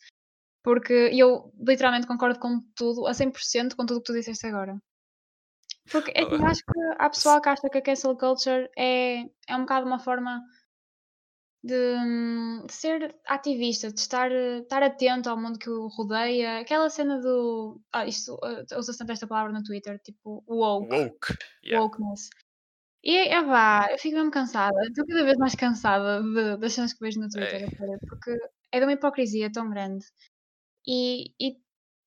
Porque 0.63 1.11
eu 1.13 1.53
literalmente 1.59 2.07
concordo 2.07 2.39
com 2.39 2.61
tudo, 2.75 3.07
a 3.07 3.13
100% 3.15 3.75
com 3.77 3.87
tudo 3.87 3.99
o 3.99 4.01
que 4.01 4.07
tu 4.07 4.13
disseste 4.13 4.47
agora. 4.47 4.81
Porque 5.91 6.13
é 6.15 6.23
assim, 6.23 6.35
eu 6.35 6.47
acho 6.47 6.61
que 6.61 6.81
há 6.99 7.09
pessoal 7.09 7.41
que 7.41 7.49
acha 7.49 7.69
que 7.71 7.79
a 7.79 7.83
cancel 7.83 8.17
culture 8.17 8.69
é, 8.77 9.23
é 9.49 9.57
um 9.57 9.61
bocado 9.61 9.87
uma 9.87 9.99
forma 9.99 10.43
de, 11.63 11.97
de 12.67 12.73
ser 12.73 13.17
ativista, 13.27 13.91
de 13.93 13.99
estar, 14.01 14.31
estar 14.31 14.83
atento 14.83 15.29
ao 15.29 15.41
mundo 15.41 15.59
que 15.59 15.69
o 15.71 15.89
rodeia. 15.89 16.61
Aquela 16.61 16.89
cena 16.89 17.21
do. 17.21 17.81
Ah, 17.93 18.07
isto 18.07 18.35
uh, 18.35 18.79
usa-se 18.79 18.99
tanto 18.99 19.13
esta 19.13 19.27
palavra 19.27 19.53
no 19.53 19.63
Twitter, 19.63 19.99
tipo 20.01 20.45
woke, 20.47 20.95
Woke. 20.95 21.37
Yeah. 21.65 21.85
wokeness. 21.85 22.31
E 23.03 23.17
é 23.17 23.43
vá, 23.43 23.89
eu 23.91 23.99
fico 23.99 24.17
mesmo 24.17 24.31
cansada. 24.31 24.77
Estou 24.83 25.07
cada 25.07 25.25
vez 25.25 25.39
mais 25.39 25.55
cansada 25.55 26.23
de, 26.23 26.57
das 26.59 26.73
cenas 26.73 26.93
que 26.93 27.01
vejo 27.01 27.21
no 27.21 27.29
Twitter, 27.29 27.65
É. 27.65 27.99
porque 28.09 28.37
é 28.73 28.79
de 28.79 28.85
uma 28.85 28.93
hipocrisia 28.93 29.51
tão 29.51 29.71
grande. 29.71 30.05
E, 30.87 31.33
e 31.41 31.57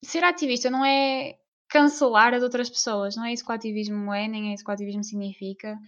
ser 0.04 0.22
ativista 0.24 0.70
não 0.70 0.84
é 0.84 1.38
cancelar 1.68 2.34
as 2.34 2.42
outras 2.42 2.68
pessoas, 2.68 3.16
não 3.16 3.24
é 3.24 3.32
isso 3.32 3.44
que 3.44 3.50
o 3.50 3.54
ativismo 3.54 4.12
é, 4.12 4.28
nem 4.28 4.50
é 4.50 4.54
isso 4.54 4.64
que 4.64 4.70
o 4.70 4.74
ativismo 4.74 5.02
significa. 5.04 5.78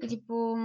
E 0.00 0.06
tipo. 0.08 0.56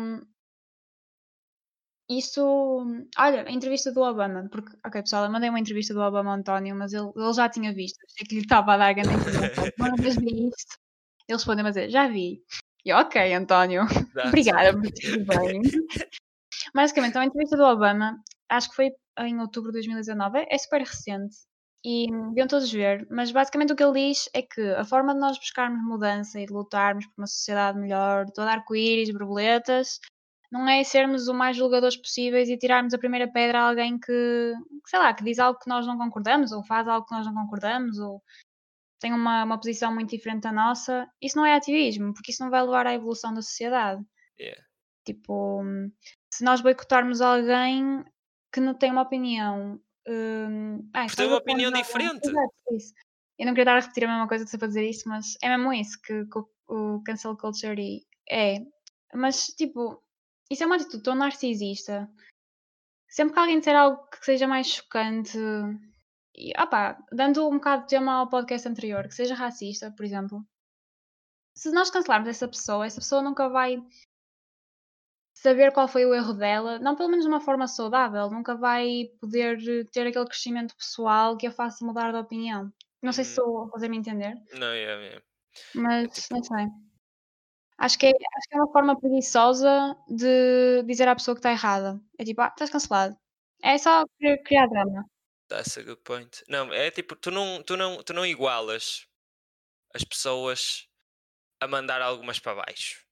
Isso. 2.10 2.86
Olha, 3.18 3.46
a 3.48 3.52
entrevista 3.52 3.92
do 3.92 4.02
Obama, 4.02 4.48
porque, 4.52 4.76
ok, 4.86 5.02
pessoal, 5.02 5.26
eu 5.26 5.32
mandei 5.32 5.50
uma 5.50 5.60
entrevista 5.60 5.94
do 5.94 6.02
Obama 6.02 6.32
ao 6.32 6.38
António, 6.38 6.76
mas 6.76 6.94
ele, 6.94 7.10
ele 7.16 7.34
já 7.34 7.50
tinha 7.50 7.74
visto. 7.74 7.98
Achei 8.06 8.28
que 8.28 8.36
lhe 8.36 8.42
estava 8.42 8.74
a 8.74 8.78
dar 8.78 8.94
grande 8.94 9.16
vez 10.02 10.16
vi 10.20 10.48
isto, 10.48 10.78
ele 11.28 11.38
respondeu-me 11.38 11.70
a 11.70 11.72
dizer: 11.72 11.90
Já 11.90 12.08
vi. 12.08 12.42
E 12.86 12.92
ok, 12.92 13.34
António, 13.34 13.84
obrigada 14.28 14.74
por 14.74 14.92
tudo 14.92 15.26
bem. 15.26 15.62
Basicamente, 16.76 17.18
a 17.18 17.26
entrevista 17.26 17.56
do 17.56 17.64
Obama, 17.64 18.18
acho 18.50 18.70
que 18.70 18.76
foi 18.76 18.92
em 19.20 19.40
outubro 19.40 19.72
de 19.72 19.78
2019, 19.78 20.46
é 20.50 20.58
super 20.58 20.82
recente 20.82 21.36
e 21.86 22.08
deviam 22.30 22.48
todos 22.48 22.72
ver, 22.72 23.06
mas 23.10 23.32
basicamente 23.32 23.74
o 23.74 23.76
que 23.76 23.84
ele 23.84 24.08
diz 24.08 24.30
é 24.34 24.42
que 24.42 24.62
a 24.72 24.86
forma 24.86 25.14
de 25.14 25.20
nós 25.20 25.38
buscarmos 25.38 25.84
mudança 25.84 26.40
e 26.40 26.46
de 26.46 26.54
lutarmos 26.54 27.06
por 27.08 27.14
uma 27.18 27.28
sociedade 27.28 27.78
melhor, 27.78 28.26
toda 28.32 28.52
arco-íris, 28.52 29.12
borboletas, 29.12 30.00
não 30.54 30.70
é 30.70 30.84
sermos 30.84 31.28
o 31.28 31.34
mais 31.34 31.58
julgadores 31.58 31.98
possíveis 31.98 32.48
e 32.48 32.56
tirarmos 32.56 32.94
a 32.94 33.00
primeira 33.00 33.28
pedra 33.28 33.60
a 33.60 33.70
alguém 33.70 33.98
que, 33.98 34.54
sei 34.86 35.00
lá, 35.00 35.12
que 35.12 35.24
diz 35.24 35.40
algo 35.40 35.58
que 35.58 35.68
nós 35.68 35.88
não 35.88 35.98
concordamos, 35.98 36.52
ou 36.52 36.64
faz 36.64 36.88
algo 36.88 37.08
que 37.08 37.16
nós 37.16 37.26
não 37.26 37.34
concordamos, 37.34 37.98
ou 37.98 38.22
tem 39.00 39.12
uma, 39.12 39.44
uma 39.46 39.58
posição 39.58 39.92
muito 39.92 40.12
diferente 40.12 40.44
da 40.44 40.52
nossa. 40.52 41.10
Isso 41.20 41.36
não 41.38 41.46
é 41.46 41.56
ativismo, 41.56 42.14
porque 42.14 42.32
isso 42.32 42.44
não 42.44 42.52
vai 42.52 42.62
levar 42.62 42.86
à 42.86 42.94
evolução 42.94 43.34
da 43.34 43.42
sociedade. 43.42 44.06
Yeah. 44.40 44.62
Tipo, 45.04 45.64
se 46.32 46.44
nós 46.44 46.62
boicotarmos 46.62 47.20
alguém 47.20 48.06
que 48.54 48.60
não 48.60 48.76
tem 48.76 48.92
uma 48.92 49.02
opinião. 49.02 49.82
hum, 50.08 50.88
ai, 50.94 51.10
se 51.10 51.16
ter 51.16 51.24
nós 51.24 51.32
uma 51.32 51.40
opinião 51.40 51.72
diferente. 51.72 52.28
Exato, 52.28 52.54
é 52.70 52.76
isso. 52.76 52.94
Eu 53.40 53.48
não 53.48 53.54
queria 53.56 53.64
estar 53.64 53.78
a 53.78 53.80
repetir 53.80 54.06
a 54.06 54.08
mesma 54.08 54.28
coisa 54.28 54.46
que 54.46 54.50
estou 54.56 54.68
a 54.68 54.68
dizer 54.68 54.88
isso, 54.88 55.10
mas 55.10 55.34
é 55.42 55.50
mesmo 55.50 55.74
isso 55.74 56.00
que, 56.00 56.26
que 56.26 56.38
o, 56.38 56.48
o 56.68 57.04
cancel 57.04 57.36
culture 57.36 58.06
é. 58.30 58.58
Mas, 59.16 59.48
tipo, 59.48 60.03
isso 60.54 60.64
é 60.64 60.66
uma 60.66 60.76
atitude 60.76 61.04
tão 61.04 61.16
narcisista. 61.16 62.10
Sempre 63.10 63.34
que 63.34 63.40
alguém 63.40 63.60
disser 63.60 63.76
algo 63.76 64.08
que 64.10 64.24
seja 64.26 64.48
mais 64.48 64.68
chocante, 64.68 65.38
e, 66.36 66.52
opá, 66.60 66.98
dando 67.12 67.48
um 67.48 67.56
bocado 67.56 67.84
de 67.84 67.90
tema 67.90 68.14
ao 68.14 68.30
podcast 68.30 68.68
anterior, 68.68 69.08
que 69.08 69.14
seja 69.14 69.36
racista, 69.36 69.92
por 69.92 70.04
exemplo, 70.04 70.44
se 71.56 71.70
nós 71.72 71.92
cancelarmos 71.92 72.28
essa 72.30 72.48
pessoa, 72.48 72.86
essa 72.86 73.00
pessoa 73.00 73.22
nunca 73.22 73.48
vai 73.50 73.78
saber 75.36 75.72
qual 75.74 75.88
foi 75.88 76.06
o 76.06 76.14
erro 76.14 76.34
dela, 76.34 76.80
não 76.80 76.96
pelo 76.96 77.10
menos 77.10 77.26
de 77.26 77.30
uma 77.30 77.42
forma 77.42 77.68
saudável, 77.68 78.30
nunca 78.32 78.56
vai 78.56 79.10
poder 79.20 79.60
ter 79.92 80.08
aquele 80.08 80.26
crescimento 80.26 80.76
pessoal 80.76 81.38
que 81.38 81.46
a 81.46 81.52
faça 81.52 81.86
mudar 81.86 82.12
de 82.12 82.18
opinião. 82.18 82.72
Não 83.02 83.12
sei 83.12 83.24
se 83.26 83.40
Uhum. 83.40 83.46
estou 83.48 83.64
a 83.66 83.70
fazer-me 83.70 83.98
entender, 83.98 84.34
Não, 84.54 84.74
yeah, 84.74 85.02
yeah. 85.04 85.26
mas 85.76 86.10
tipo- 86.14 86.36
não 86.36 86.44
sei. 86.44 86.68
Acho 87.84 88.00
que, 88.00 88.06
é, 88.06 88.10
acho 88.12 88.50
que 88.50 88.56
é 88.56 88.62
uma 88.62 88.72
forma 88.72 88.98
preguiçosa 88.98 89.98
de 90.08 90.84
dizer 90.84 91.06
à 91.06 91.16
pessoa 91.16 91.36
que 91.36 91.40
está 91.40 91.52
errada. 91.52 92.02
É 92.18 92.24
tipo, 92.24 92.40
ah, 92.42 92.48
estás 92.48 92.70
cancelado. 92.70 93.18
É 93.62 93.78
só 93.78 94.06
criar 94.46 94.68
drama. 94.68 95.06
That's 95.50 95.78
a 95.78 95.84
good 95.84 96.02
point. 96.02 96.42
Não, 96.48 96.72
é 96.72 96.90
tipo, 96.92 97.14
tu 97.18 97.30
não, 97.30 97.62
tu 97.62 97.76
não, 97.76 98.02
tu 98.02 98.14
não 98.14 98.26
igualas 98.26 99.06
as 99.94 100.04
pessoas 100.06 100.88
a 101.60 101.68
mandar 101.68 102.02
algumas 102.02 102.40
para 102.40 102.56
baixo, 102.56 103.06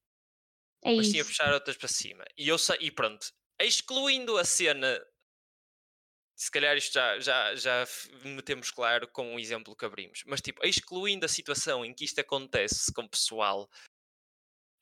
É 0.82 0.94
mas 0.96 1.08
sim 1.08 1.20
a 1.20 1.24
puxar 1.24 1.52
outras 1.52 1.76
para 1.76 1.88
cima. 1.88 2.24
E 2.36 2.48
eu 2.48 2.56
e 2.80 2.90
pronto, 2.90 3.26
excluindo 3.60 4.38
a 4.38 4.44
cena, 4.44 4.98
se 6.34 6.50
calhar 6.50 6.76
isto 6.78 6.94
já, 6.94 7.20
já, 7.20 7.54
já 7.54 7.84
metemos 8.24 8.70
claro 8.70 9.06
com 9.08 9.34
o 9.34 9.38
exemplo 9.38 9.76
que 9.76 9.84
abrimos, 9.84 10.22
mas 10.26 10.40
tipo, 10.40 10.64
excluindo 10.66 11.26
a 11.26 11.28
situação 11.28 11.84
em 11.84 11.94
que 11.94 12.04
isto 12.06 12.20
acontece 12.20 12.90
com 12.92 13.06
pessoal 13.06 13.68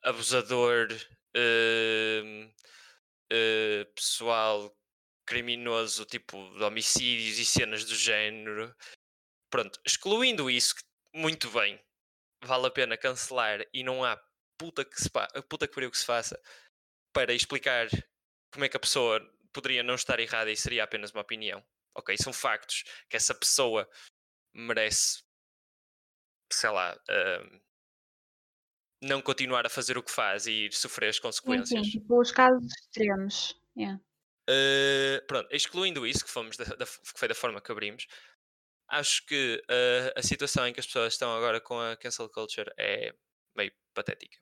abusador, 0.03 0.89
hum, 1.37 2.53
eh, 3.31 3.85
pessoal 3.95 4.77
criminoso, 5.27 6.05
tipo 6.05 6.37
de 6.57 6.65
homicídios 6.65 7.39
e 7.39 7.45
cenas 7.45 7.85
do 7.85 7.95
género. 7.95 8.75
Pronto, 9.51 9.81
excluindo 9.87 10.51
isso, 10.51 10.75
muito 11.15 11.51
bem, 11.51 11.81
vale 12.45 12.67
a 12.67 12.71
pena 12.71 12.97
cancelar 12.97 13.65
e 13.73 13.83
não 13.85 14.05
há 14.05 14.21
puta 14.59 14.85
que, 14.85 15.01
se 15.01 15.11
puta 15.49 15.67
que 15.69 15.75
pariu 15.75 15.91
que 15.91 15.99
se 15.99 16.05
faça 16.05 16.41
para 17.13 17.33
explicar 17.33 17.89
como 18.53 18.65
é 18.65 18.69
que 18.69 18.77
a 18.77 18.81
pessoa 18.81 19.21
poderia 19.53 19.83
não 19.83 19.95
estar 19.95 20.21
errada 20.21 20.51
e 20.51 20.57
seria 20.57 20.85
apenas 20.85 21.13
uma 21.13 21.23
opinião. 21.23 21.65
Ok, 21.95 22.17
são 22.19 22.33
factos 22.33 22.85
que 23.09 23.17
essa 23.17 23.35
pessoa 23.35 23.89
merece, 24.55 25.23
sei 26.53 26.71
lá, 26.71 26.97
hum, 27.09 27.61
não 29.03 29.23
continuar 29.23 29.65
a 29.67 29.71
fazer 29.71 29.97
o 29.99 30.03
que 30.03 30.11
faz 30.11 30.47
e 30.47 30.67
ir 30.67 30.73
sofrer 30.73 31.09
as 31.09 31.17
Sim, 31.17 31.23
consequências. 31.23 31.85
sim, 31.87 31.91
tipo 31.93 32.21
os 32.21 32.31
casos 32.31 32.65
extremos. 32.83 33.57
Yeah. 33.77 34.01
Uh, 34.49 35.25
pronto, 35.27 35.49
excluindo 35.55 36.07
isso, 36.07 36.25
que, 36.25 36.31
fomos 36.31 36.57
da- 36.57 36.65
da- 36.65 36.87
que 36.87 36.99
foi 37.19 37.29
da 37.29 37.35
forma 37.35 37.61
que 37.61 37.71
abrimos, 37.71 38.07
acho 38.89 39.25
que 39.27 39.63
uh, 39.71 40.13
a 40.19 40.23
situação 40.23 40.67
em 40.67 40.73
que 40.73 40.81
as 40.81 40.87
pessoas 40.87 41.13
estão 41.15 41.35
agora 41.37 41.61
com 41.61 41.79
a 41.81 41.97
cancel 41.97 42.29
culture 42.29 42.71
é 42.79 43.15
meio 43.57 43.73
patética. 43.95 44.37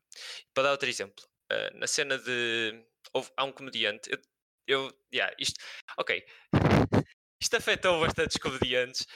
Para 0.54 0.64
dar 0.64 0.70
outro 0.72 0.88
exemplo, 0.88 1.24
uh, 1.52 1.78
na 1.78 1.86
cena 1.86 2.18
de. 2.18 2.84
houve- 3.12 3.30
há 3.36 3.44
um 3.44 3.52
comediante. 3.52 4.10
Eu. 4.10 4.18
eu 4.66 4.98
yeah, 5.14 5.34
isto, 5.38 5.54
ok. 5.98 6.24
Isto 7.40 7.56
afetou 7.56 8.00
bastantes 8.00 8.36
comediantes 8.38 9.06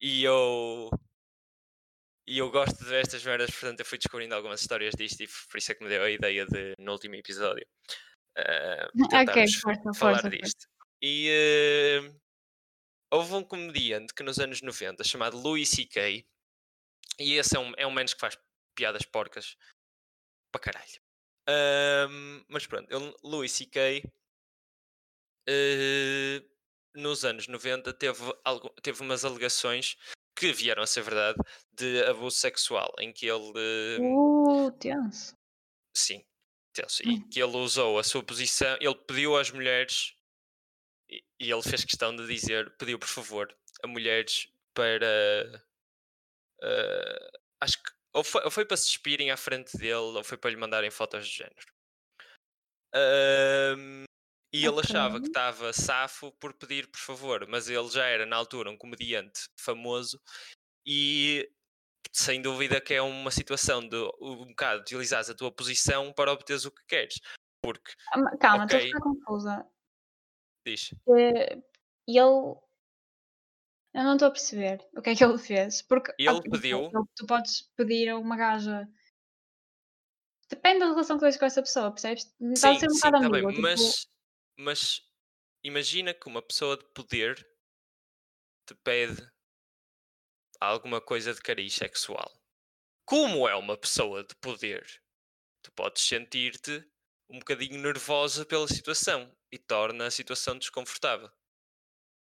e 0.00 0.24
eu. 0.24 0.90
E 2.30 2.36
eu 2.38 2.50
gosto 2.50 2.76
de 2.76 2.84
ver 2.84 3.00
estas 3.00 3.24
merdas, 3.24 3.50
portanto 3.50 3.80
eu 3.80 3.86
fui 3.86 3.96
descobrindo 3.96 4.34
algumas 4.34 4.60
histórias 4.60 4.94
disto 4.94 5.22
e 5.22 5.26
por 5.50 5.56
isso 5.56 5.72
é 5.72 5.74
que 5.74 5.82
me 5.82 5.88
deu 5.88 6.02
a 6.02 6.10
ideia 6.10 6.44
de, 6.44 6.74
no 6.78 6.92
último 6.92 7.14
episódio, 7.14 7.66
uh, 8.38 9.04
Ok, 9.04 9.08
tentarmos 9.08 9.54
força, 9.54 9.82
falar 9.94 9.94
força. 9.94 10.22
força. 10.22 10.28
disto. 10.30 10.66
E 11.00 11.28
eh, 11.30 12.14
houve 13.10 13.32
um 13.32 13.42
comediante 13.42 14.12
que 14.12 14.22
nos 14.22 14.38
anos 14.38 14.60
90 14.60 15.02
chamado 15.04 15.38
Louis 15.38 15.66
C.K. 15.70 16.26
E 17.18 17.32
esse 17.34 17.56
é 17.56 17.60
um, 17.60 17.72
é 17.78 17.86
um 17.86 17.90
menos 17.90 18.12
que 18.12 18.20
faz 18.20 18.36
piadas 18.76 19.04
porcas 19.06 19.56
para 20.52 20.60
caralho. 20.60 21.00
Ahm, 21.48 22.44
mas 22.48 22.66
pronto, 22.66 22.94
ele, 22.94 23.14
Louis 23.24 23.50
C.K. 23.50 24.02
eh, 25.48 26.44
nos 26.94 27.24
anos 27.24 27.48
90 27.48 27.94
teve, 27.94 28.22
algu- 28.44 28.74
teve 28.82 29.00
umas 29.00 29.24
alegações 29.24 29.96
que 30.38 30.52
vieram 30.52 30.82
a 30.82 30.86
ser 30.86 31.02
verdade 31.02 31.38
de 31.72 32.04
abuso 32.04 32.36
sexual, 32.36 32.92
em 32.98 33.12
que 33.12 33.26
ele 33.26 33.52
eh, 33.56 33.98
Uh, 34.00 34.70
tenso. 34.72 35.34
Sim, 35.96 36.24
tenso. 36.72 37.02
E 37.02 37.14
Hum. 37.14 37.28
que 37.28 37.42
ele 37.42 37.56
usou 37.56 37.98
a 37.98 38.04
sua 38.04 38.22
posição, 38.22 38.76
ele 38.80 38.94
pediu 38.94 39.36
às 39.36 39.50
mulheres, 39.50 40.14
e, 41.10 41.22
e 41.40 41.50
ele 41.50 41.62
fez 41.62 41.84
questão 41.84 42.14
de 42.14 42.26
dizer, 42.26 42.70
pediu 42.76 42.98
por 42.98 43.08
favor 43.08 43.52
a 43.82 43.86
mulheres 43.86 44.48
para. 44.74 45.64
ah, 46.62 47.30
acho 47.60 47.82
que. 47.82 47.90
Ou 48.14 48.24
foi, 48.24 48.42
ou 48.44 48.50
foi 48.50 48.64
para 48.64 48.76
se 48.76 48.86
despirem 48.86 49.30
à 49.30 49.36
frente 49.36 49.76
dele, 49.76 49.94
ou 49.94 50.24
foi 50.24 50.38
para 50.38 50.50
lhe 50.50 50.56
mandarem 50.56 50.90
fotos 50.90 51.28
de 51.28 51.36
género. 51.36 51.66
Ahm, 52.94 54.04
e 54.52 54.64
ele 54.64 54.80
achava 54.80 55.20
que 55.20 55.26
estava 55.28 55.72
safo 55.72 56.32
por 56.40 56.54
pedir 56.54 56.90
por 56.90 57.00
favor, 57.00 57.46
mas 57.48 57.68
ele 57.68 57.88
já 57.88 58.04
era 58.06 58.24
na 58.26 58.36
altura 58.36 58.70
um 58.70 58.76
comediante 58.78 59.48
famoso 59.58 60.20
e 60.86 61.50
sem 62.12 62.40
dúvida 62.42 62.80
que 62.80 62.94
é 62.94 63.02
uma 63.02 63.30
situação 63.30 63.86
de 63.86 63.96
um 64.20 64.46
bocado 64.46 64.80
utilizares 64.82 65.28
a 65.30 65.34
tua 65.34 65.52
posição 65.52 66.12
para 66.12 66.32
obteres 66.32 66.64
o 66.64 66.70
que 66.72 66.82
queres. 66.88 67.16
Porque, 67.62 67.92
Ah, 68.12 68.18
ma- 68.18 68.36
Calma, 68.38 68.64
estou 68.64 68.78
Ok. 68.78 68.84
a 68.84 68.86
ficar 68.86 69.00
confusa. 69.00 69.66
diz, 70.66 70.90
Eh, 71.08 71.56
E 72.08 72.18
ele. 72.18 72.56
Eu 73.94 74.02
não 74.04 74.12
estou 74.14 74.28
a 74.28 74.30
perceber 74.30 74.86
o 74.96 75.02
que 75.02 75.10
é 75.10 75.14
que 75.16 75.24
ele 75.24 75.38
fez. 75.38 75.82
Porque 75.82 76.12
Ele 76.18 76.40
pediu- 76.50 76.90
tu 77.16 77.26
podes 77.26 77.68
pedir 77.76 78.08
a 78.10 78.18
uma 78.18 78.36
gaja. 78.36 78.86
Depende 80.50 80.80
da 80.80 80.86
relação 80.86 81.16
que 81.18 81.24
tens 81.24 81.36
com 81.36 81.44
essa 81.44 81.62
pessoa, 81.62 81.90
percebes? 81.90 82.24
Está 82.54 82.70
a 82.70 82.74
sim, 82.74 82.80
ser 82.80 82.86
um 82.86 82.90
sim, 82.94 83.10
bocado 83.10 83.24
tá 83.24 83.30
bem, 83.30 83.40
ambíguo. 83.40 83.50
tipo, 83.50 83.62
mas, 83.62 84.06
mas 84.58 85.00
imagina 85.64 86.14
que 86.14 86.28
uma 86.28 86.42
pessoa 86.42 86.76
de 86.76 86.84
poder 86.94 87.46
te 88.66 88.74
pede 88.84 89.22
alguma 90.60 91.00
coisa 91.00 91.34
de 91.34 91.40
cariz 91.40 91.74
sexual. 91.74 92.30
Como 93.06 93.48
é 93.48 93.54
uma 93.56 93.78
pessoa 93.78 94.24
de 94.24 94.34
poder, 94.36 94.86
tu 95.62 95.72
podes 95.72 96.02
sentir-te 96.04 96.84
um 97.30 97.38
bocadinho 97.40 97.80
nervosa 97.80 98.46
pela 98.46 98.68
situação 98.68 99.36
e 99.52 99.58
torna 99.58 100.06
a 100.06 100.12
situação 100.12 100.58
desconfortável. 100.58 101.30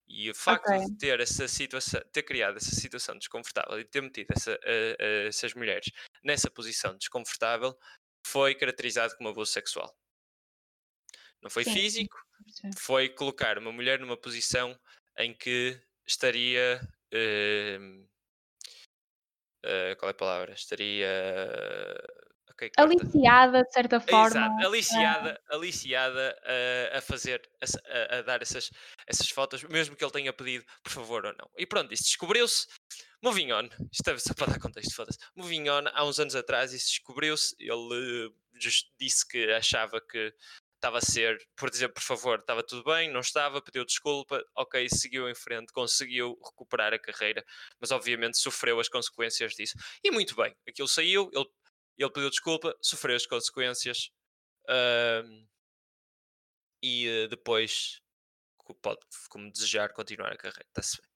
E 0.08 0.30
o 0.30 0.36
facto 0.36 0.66
Ok. 0.66 0.92
de 0.92 0.92
ter 0.98 1.20
essa 1.22 1.48
situação, 1.48 2.02
ter 2.12 2.24
criado 2.24 2.58
essa 2.58 2.76
situação 2.76 3.18
desconfortável 3.18 3.80
e 3.80 3.86
ter 3.86 4.02
metido 4.02 4.28
essa, 4.36 4.60
eh, 4.64 4.96
eh, 5.00 5.28
essas 5.28 5.54
mulheres 5.54 5.90
nessa 6.24 6.50
posição 6.52 6.98
desconfortável 6.98 7.78
foi 8.26 8.54
caracterizado 8.56 9.16
como 9.18 9.30
abuso 9.30 9.52
sexual. 9.52 9.96
Não 11.42 11.50
foi 11.50 11.64
Sim, 11.64 11.74
sim. 11.74 11.80
físico, 11.80 12.18
perceber. 12.44 12.76
foi 12.78 13.10
colocar 13.10 13.58
uma 13.58 13.72
mulher 13.72 14.00
numa 14.00 14.18
posição 14.18 14.78
em 15.18 15.34
que 15.34 15.80
estaria. 16.06 16.80
ehm, 17.12 18.06
eh, 19.64 19.96
qual 19.96 20.10
é 20.10 20.12
a 20.12 20.16
palavra? 20.16 20.54
Estaria. 20.54 21.08
ok, 22.50 22.72
corta. 22.76 22.82
Aliciada, 22.82 23.64
de 23.64 23.72
certa 23.72 24.00
forma. 24.00 24.26
Exato, 24.26 24.66
aliciada, 24.66 25.42
aliciada 25.50 26.42
a, 26.94 26.98
a 26.98 27.02
fazer, 27.02 27.42
a, 27.62 28.18
a 28.18 28.22
dar 28.22 28.42
essas, 28.42 28.72
essas 29.08 29.30
fotos, 29.30 29.64
mesmo 29.64 29.96
que 29.96 30.04
ele 30.04 30.12
tenha 30.12 30.34
pedido, 30.34 30.66
por 30.84 30.92
favor 30.92 31.26
ou 31.26 31.34
não. 31.34 31.50
E 31.58 31.66
pronto, 31.66 31.94
isso 31.94 32.04
descobriu-se. 32.04 32.68
Moving 33.24 33.52
on, 33.52 33.70
isto 33.92 34.10
é 34.10 34.18
só 34.18 34.34
para 34.34 34.54
dar 34.54 34.60
contexto, 34.60 34.96
foda-se. 34.96 35.20
Moving 35.36 35.70
on, 35.70 35.84
há 35.94 36.04
uns 36.04 36.20
anos 36.20 36.36
atrás, 36.36 36.74
isso 36.74 36.88
descobriu-se. 36.88 37.56
Ele 37.60 38.28
eh, 38.28 38.70
disse 39.00 39.28
que 39.28 39.52
achava 39.52 40.02
que 40.02 40.34
estava 40.82 40.98
a 40.98 41.02
ser, 41.02 41.38
por 41.56 41.70
dizer 41.70 41.90
por 41.90 42.02
favor, 42.02 42.40
estava 42.40 42.64
tudo 42.64 42.84
bem, 42.84 43.12
não 43.12 43.20
estava, 43.20 43.62
pediu 43.62 43.86
desculpa, 43.86 44.44
ok, 44.56 44.90
seguiu 44.90 45.30
em 45.30 45.36
frente, 45.36 45.72
conseguiu 45.72 46.36
recuperar 46.44 46.92
a 46.92 47.00
carreira, 47.00 47.46
mas 47.80 47.92
obviamente 47.92 48.40
sofreu 48.40 48.80
as 48.80 48.90
consequências 48.90 49.54
disso. 49.54 49.78
E 50.04 50.10
muito 50.10 50.36
bem, 50.36 50.56
aquilo 50.68 50.88
saiu, 50.88 51.30
ele, 51.34 51.46
ele 51.98 52.12
pediu 52.12 52.30
desculpa, 52.32 52.76
sofreu 52.82 53.16
as 53.16 53.28
consequências 53.28 54.10
ahm, 54.68 55.46
e 56.84 57.08
eh, 57.08 57.28
depois 57.28 58.02
pode, 58.82 59.00
como 59.30 59.52
desejar, 59.52 59.94
continuar 59.94 60.32
a 60.34 60.38
carreira. 60.38 60.66
Está-se 60.70 60.98
bem. 60.98 61.12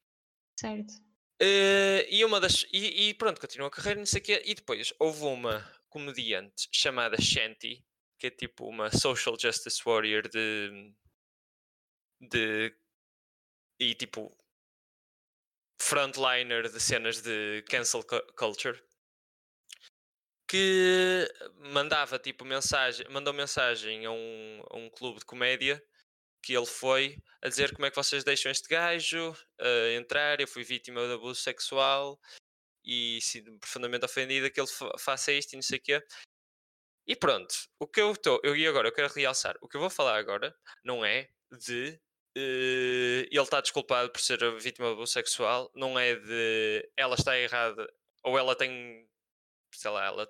Certo. 0.59 0.93
Eh, 1.41 2.07
e 2.09 2.23
uma 2.23 2.39
das. 2.39 2.65
E, 2.71 3.09
e 3.09 3.13
pronto, 3.15 3.41
continuou 3.41 3.67
a 3.67 3.71
carreira, 3.71 3.99
não 3.99 4.05
sei 4.05 4.21
o 4.21 4.23
quê. 4.23 4.43
E 4.45 4.53
depois 4.53 4.93
houve 4.99 5.23
uma 5.23 5.59
comediante 5.89 6.67
chamada 6.71 7.19
Shanti, 7.19 7.83
que 8.19 8.27
é 8.27 8.31
tipo 8.31 8.67
uma 8.67 8.89
social 8.91 9.37
justice 9.39 9.81
warrior 9.85 10.27
de. 10.29 10.93
de. 12.21 12.75
e 13.79 13.93
tipo. 13.95 14.35
frontliner 15.81 16.69
de 16.69 16.79
cenas 16.79 17.21
de 17.21 17.63
cancel 17.69 18.03
cu- 18.03 18.33
culture. 18.35 18.81
Que 20.47 21.27
mandava 21.73 22.19
tipo 22.19 22.45
mensagem, 22.45 23.07
mandou 23.09 23.33
mensagem 23.33 24.05
a 24.05 24.11
um, 24.11 24.63
a 24.69 24.77
um 24.77 24.89
clube 24.91 25.19
de 25.19 25.25
comédia 25.25 25.83
que 26.43 26.53
ele 26.55 26.67
foi 26.67 27.17
a 27.41 27.49
dizer 27.49 27.73
como 27.73 27.87
é 27.87 27.89
que 27.89 27.95
vocês 27.95 28.23
deixam 28.23 28.51
este 28.51 28.69
gajo 28.69 29.35
eh, 29.59 29.95
entrar, 29.95 30.39
eu 30.39 30.47
fui 30.47 30.63
vítima 30.63 31.01
de 31.07 31.13
abuso 31.13 31.41
sexual 31.41 32.19
e 32.83 33.19
sinto-me 33.21 33.57
profundamente 33.57 34.05
ofendida 34.05 34.51
que 34.51 34.59
ele 34.61 34.67
fa- 34.67 34.95
faça 34.99 35.31
isto 35.31 35.53
e 35.53 35.55
não 35.55 35.63
sei 35.63 35.79
o 35.79 35.81
quê. 35.81 36.03
E 37.07 37.15
pronto, 37.15 37.53
o 37.79 37.87
que 37.87 38.01
eu 38.01 38.11
estou, 38.11 38.39
eu 38.43 38.55
e 38.55 38.67
agora 38.67 38.87
eu 38.87 38.91
quero 38.93 39.13
realçar, 39.13 39.55
o 39.61 39.67
que 39.67 39.77
eu 39.77 39.81
vou 39.81 39.89
falar 39.89 40.17
agora 40.17 40.55
não 40.83 41.05
é 41.05 41.29
de 41.51 41.99
eh, 42.37 43.27
ele 43.31 43.41
está 43.41 43.61
desculpado 43.61 44.11
por 44.11 44.19
ser 44.19 44.39
vítima 44.59 44.87
de 44.87 44.93
abuso 44.93 45.13
sexual, 45.13 45.71
não 45.75 45.97
é 45.99 46.15
de 46.15 46.89
ela 46.97 47.15
está 47.15 47.37
errada 47.37 47.87
ou 48.23 48.37
ela 48.37 48.55
tem, 48.55 49.07
sei 49.71 49.91
lá, 49.91 50.05
ela 50.05 50.27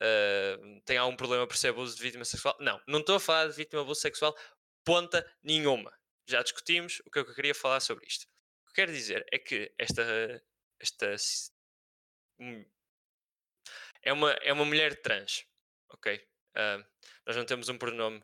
eh, 0.00 0.58
tem 0.84 0.96
algum 0.96 1.16
problema 1.16 1.46
por 1.46 1.56
ser 1.56 1.68
abuso 1.68 1.96
de 1.96 2.02
vítima 2.02 2.24
sexual. 2.24 2.56
Não, 2.60 2.80
não 2.86 3.00
estou 3.00 3.16
a 3.16 3.20
falar 3.20 3.48
de 3.48 3.56
vítima 3.56 3.80
de 3.80 3.84
abuso 3.84 4.00
sexual, 4.00 4.36
ponta 4.84 5.24
nenhuma. 5.42 5.92
Já 6.28 6.42
discutimos 6.42 7.02
o 7.06 7.10
que 7.10 7.18
eu 7.18 7.34
queria 7.34 7.54
falar 7.54 7.80
sobre 7.80 8.06
isto. 8.06 8.26
O 8.64 8.68
que 8.68 8.74
quero 8.74 8.92
dizer 8.92 9.26
é 9.32 9.38
que 9.38 9.72
esta, 9.78 10.02
esta 10.80 11.16
hum, 12.38 12.64
é 14.02 14.12
uma, 14.12 14.32
é 14.32 14.52
uma 14.52 14.64
mulher 14.64 15.00
trans, 15.02 15.44
ok? 15.90 16.20
Ah, 16.54 16.84
nós 17.26 17.36
não 17.36 17.44
temos 17.44 17.68
um 17.68 17.78
pronome 17.78 18.22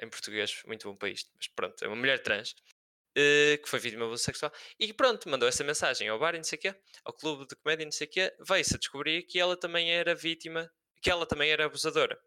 em 0.00 0.08
português 0.08 0.62
muito 0.66 0.88
bom 0.90 0.96
para 0.96 1.08
isto, 1.10 1.30
mas 1.36 1.48
pronto, 1.48 1.84
é 1.84 1.88
uma 1.88 1.96
mulher 1.96 2.22
trans 2.22 2.54
eh, 3.16 3.58
que 3.62 3.68
foi 3.68 3.78
vítima 3.80 4.00
de 4.02 4.06
abuso 4.06 4.24
sexual 4.24 4.52
e 4.78 4.92
pronto, 4.92 5.28
mandou 5.28 5.48
essa 5.48 5.64
mensagem 5.64 6.08
ao 6.08 6.18
bar 6.18 6.34
e 6.34 6.38
não 6.38 6.44
sei 6.44 6.58
o 6.58 6.62
quê, 6.62 6.74
ao 7.04 7.12
clube 7.14 7.46
de 7.46 7.56
comédia 7.56 7.82
e 7.84 7.86
não 7.86 7.92
sei 7.92 8.06
o 8.06 8.10
quê, 8.10 8.34
veio-se 8.40 8.74
a 8.76 8.78
descobrir 8.78 9.22
que 9.24 9.38
ela 9.38 9.56
também 9.56 9.92
era 9.92 10.14
vítima, 10.14 10.70
que 11.02 11.10
ela 11.10 11.26
também 11.26 11.50
era 11.50 11.66
abusadora. 11.66 12.18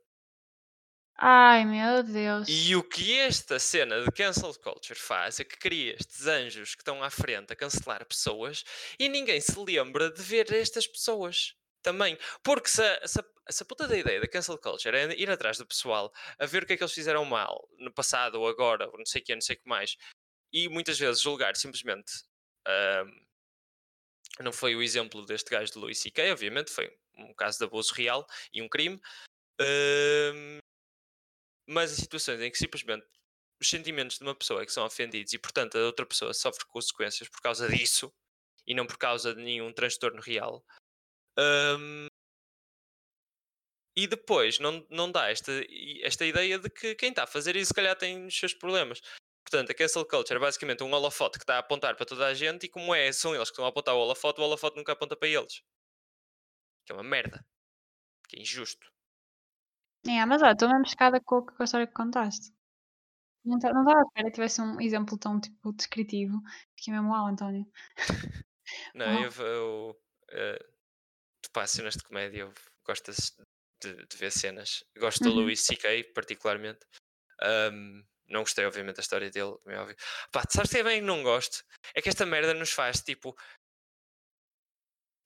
Ai, 1.20 1.66
meu 1.66 2.04
Deus. 2.04 2.48
E 2.48 2.76
o 2.76 2.84
que 2.84 3.18
esta 3.18 3.58
cena 3.58 4.02
de 4.04 4.12
cancel 4.12 4.54
culture 4.60 5.00
faz 5.00 5.40
é 5.40 5.44
que 5.44 5.58
cria 5.58 5.96
estes 5.96 6.28
anjos 6.28 6.76
que 6.76 6.82
estão 6.82 7.04
à 7.04 7.10
frente 7.10 7.52
a 7.52 7.56
cancelar 7.56 8.06
pessoas 8.06 8.64
e 9.00 9.10
ninguém 9.10 9.42
se 9.42 9.58
lembra 9.60 10.12
de 10.12 10.22
ver 10.22 10.52
estas 10.54 10.86
pessoas 10.86 11.56
também. 11.82 12.18
Porque 12.44 12.70
se, 12.70 12.84
a- 12.84 13.08
se, 13.08 13.20
a- 13.20 13.26
se 13.52 13.64
a 13.64 13.66
puta 13.66 13.88
da 13.88 13.98
ideia 13.98 14.20
da 14.22 14.28
cancel 14.28 14.58
culture 14.58 14.96
é 14.98 15.14
ir 15.20 15.30
atrás 15.30 15.58
do 15.58 15.66
pessoal 15.68 16.12
a 16.40 16.46
ver 16.46 16.64
o 16.64 16.66
que 16.68 16.74
é 16.74 16.78
que 16.78 16.84
eles 16.84 16.94
fizeram 16.94 17.26
mal 17.26 17.68
no 17.80 17.92
passado 17.94 18.36
ou 18.42 18.48
agora, 18.48 18.88
ou 18.90 18.98
não 18.98 19.06
sei 19.06 19.22
o 19.22 19.26
que, 19.26 19.34
não 19.36 19.42
sei 19.42 19.56
o 19.56 19.60
que 19.62 19.70
mais, 19.70 19.98
e 20.54 20.70
muitas 20.70 21.00
vezes 21.00 21.22
julgar 21.22 21.56
simplesmente. 21.58 22.12
ahm, 22.68 23.12
não 24.40 24.52
foi 24.52 24.76
o 24.76 24.82
exemplo 24.82 25.26
deste 25.26 25.50
gajo 25.50 25.72
de 25.72 25.80
Louis 25.80 25.98
C.K., 25.98 26.32
obviamente, 26.32 26.72
foi 26.72 26.90
um 27.18 27.34
caso 27.34 27.58
de 27.58 27.66
abuso 27.66 27.94
real 27.94 28.26
e 28.54 28.62
um 28.62 28.70
crime. 28.70 29.00
ahm, 29.62 30.60
mas 31.68 31.92
em 31.92 31.96
situações 31.96 32.42
em 32.42 32.52
que 32.52 32.58
simplesmente 32.58 33.06
os 33.62 33.70
sentimentos 33.70 34.18
de 34.18 34.24
uma 34.24 34.36
pessoa 34.36 34.62
é 34.62 34.66
que 34.66 34.72
são 34.72 34.86
ofendidos 34.86 35.34
e, 35.34 35.40
portanto, 35.40 35.78
a 35.78 35.86
outra 35.86 36.06
pessoa 36.06 36.34
sofre 36.34 36.66
consequências 36.68 37.28
por 37.30 37.42
causa 37.42 37.68
disso 37.70 38.14
e 38.68 38.74
não 38.76 38.86
por 38.86 38.98
causa 38.98 39.34
de 39.36 39.42
nenhum 39.42 39.74
transtorno 39.74 40.22
real. 40.22 40.64
hum, 41.40 42.08
e 43.98 44.06
depois 44.06 44.60
não, 44.60 44.86
não 44.92 45.12
dá 45.12 45.32
esta, 45.32 45.52
esta 46.04 46.24
ideia 46.24 46.60
de 46.60 46.70
que 46.70 46.94
quem 46.94 47.10
está 47.10 47.24
a 47.24 47.28
fazer 47.28 47.56
isso, 47.56 47.70
se 47.70 47.74
calhar, 47.74 47.96
tem 47.98 48.28
os 48.28 48.38
seus 48.38 48.54
problemas. 48.54 49.02
Portanto, 49.44 49.72
a 49.72 49.74
cancel 49.74 50.06
culture 50.06 50.38
é 50.38 50.40
basicamente 50.40 50.84
um 50.84 50.94
holofote 50.94 51.40
que 51.40 51.44
está 51.44 51.56
a 51.56 51.60
apontar 51.60 51.96
para 51.96 52.06
toda 52.06 52.28
a 52.28 52.34
gente 52.36 52.68
e, 52.68 52.70
como 52.70 52.94
é, 52.94 53.12
são 53.12 53.34
eles 53.34 53.50
que 53.50 53.54
estão 53.54 53.66
a 53.66 53.70
apontar 53.70 53.96
o 53.96 54.00
holofote, 54.00 54.40
o 54.40 54.44
holofote 54.44 54.78
nunca 54.78 54.92
aponta 54.92 55.16
para 55.18 55.28
eles. 55.28 55.64
Que 56.86 56.92
é 56.92 56.96
uma 56.96 57.04
merda. 57.04 57.44
Que 58.30 58.38
é 58.38 58.42
injusto. 58.42 58.88
É, 60.08 60.24
mas 60.28 60.44
olha, 60.44 60.52
estou 60.52 60.70
mesmo 60.70 60.88
chocada 60.88 61.20
com, 61.20 61.44
com 61.44 61.56
a 61.60 61.66
história 61.66 61.88
que 61.88 61.94
contaste. 61.94 62.54
Não 63.44 63.58
ta- 63.58 63.74
não 63.74 63.82
estava 63.82 64.00
à 64.00 64.04
espera 64.04 64.28
que 64.28 64.34
tivesse 64.34 64.62
um 64.62 64.80
exemplo 64.80 65.18
tão 65.18 65.40
tipo 65.40 65.74
descritivo. 65.74 66.40
Fiquei 66.76 66.94
mesmo, 66.94 67.10
uau, 67.10 67.28
António. 67.28 67.66
Não, 68.94 69.24
eu, 69.24 69.32
eu 69.32 70.02
eh, 70.30 70.60
tu 71.42 71.68
cenas 71.68 71.96
de 71.96 72.04
comédia, 72.04 72.42
eu 72.42 72.54
gosto 72.86 73.06
de, 73.82 74.06
de 74.06 74.18
ver 74.18 74.32
cenas. 74.32 74.84
Gosto 74.98 75.24
do 75.24 75.30
Uhum. 75.30 75.36
Louis 75.38 75.60
C.K. 75.62 76.04
particularmente. 76.14 76.80
Ahm, 77.42 78.04
não 78.28 78.42
gostei, 78.42 78.66
obviamente, 78.66 78.98
da 78.98 79.02
história 79.02 79.30
dele, 79.30 79.56
como 79.64 79.76
é 79.76 79.80
óbvio. 79.80 79.96
Pá, 80.32 80.44
sabes 80.50 80.72
que 80.72 80.78
é 80.78 80.84
bem 80.84 81.00
que 81.00 81.06
não 81.06 81.24
gosto? 81.24 81.64
É 81.94 82.02
que 82.02 82.10
esta 82.10 82.26
merda 82.26 82.54
nos 82.54 82.72
faz, 82.72 83.02
tipo, 83.02 83.36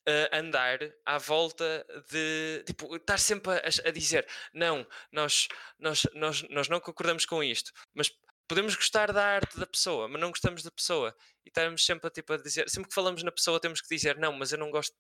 a 0.08 0.38
andar 0.38 0.80
à 1.06 1.18
volta 1.18 1.86
de, 2.10 2.64
tipo, 2.66 2.96
estar 2.96 3.18
sempre 3.20 3.54
a, 3.54 3.88
a 3.88 3.92
dizer 3.92 4.28
não, 4.54 4.86
nós, 5.12 5.48
nós, 5.78 6.08
nós, 6.14 6.42
nós 6.50 6.68
não 6.68 6.80
concordamos 6.80 7.26
com 7.26 7.44
isto, 7.44 7.72
mas 7.94 8.12
podemos 8.52 8.76
gostar 8.76 9.14
da 9.14 9.26
arte 9.26 9.58
da 9.58 9.66
pessoa, 9.66 10.10
mas 10.10 10.20
não 10.20 10.28
gostamos 10.28 10.62
da 10.62 10.70
pessoa. 10.70 11.16
E 11.46 11.48
estarmos 11.48 11.86
sempre 11.86 12.08
a, 12.08 12.10
tipo, 12.10 12.34
a 12.34 12.38
dizer, 12.38 12.70
sempre 12.70 12.90
que 12.90 12.94
falamos 12.94 13.24
na 13.24 13.32
pessoa 13.32 13.62
temos 13.62 13.80
que 13.80 13.88
dizer 13.88 14.18
não, 14.18 14.34
mas 14.34 14.52
eu 14.52 14.58
não 14.58 14.70
gosto 14.70 14.94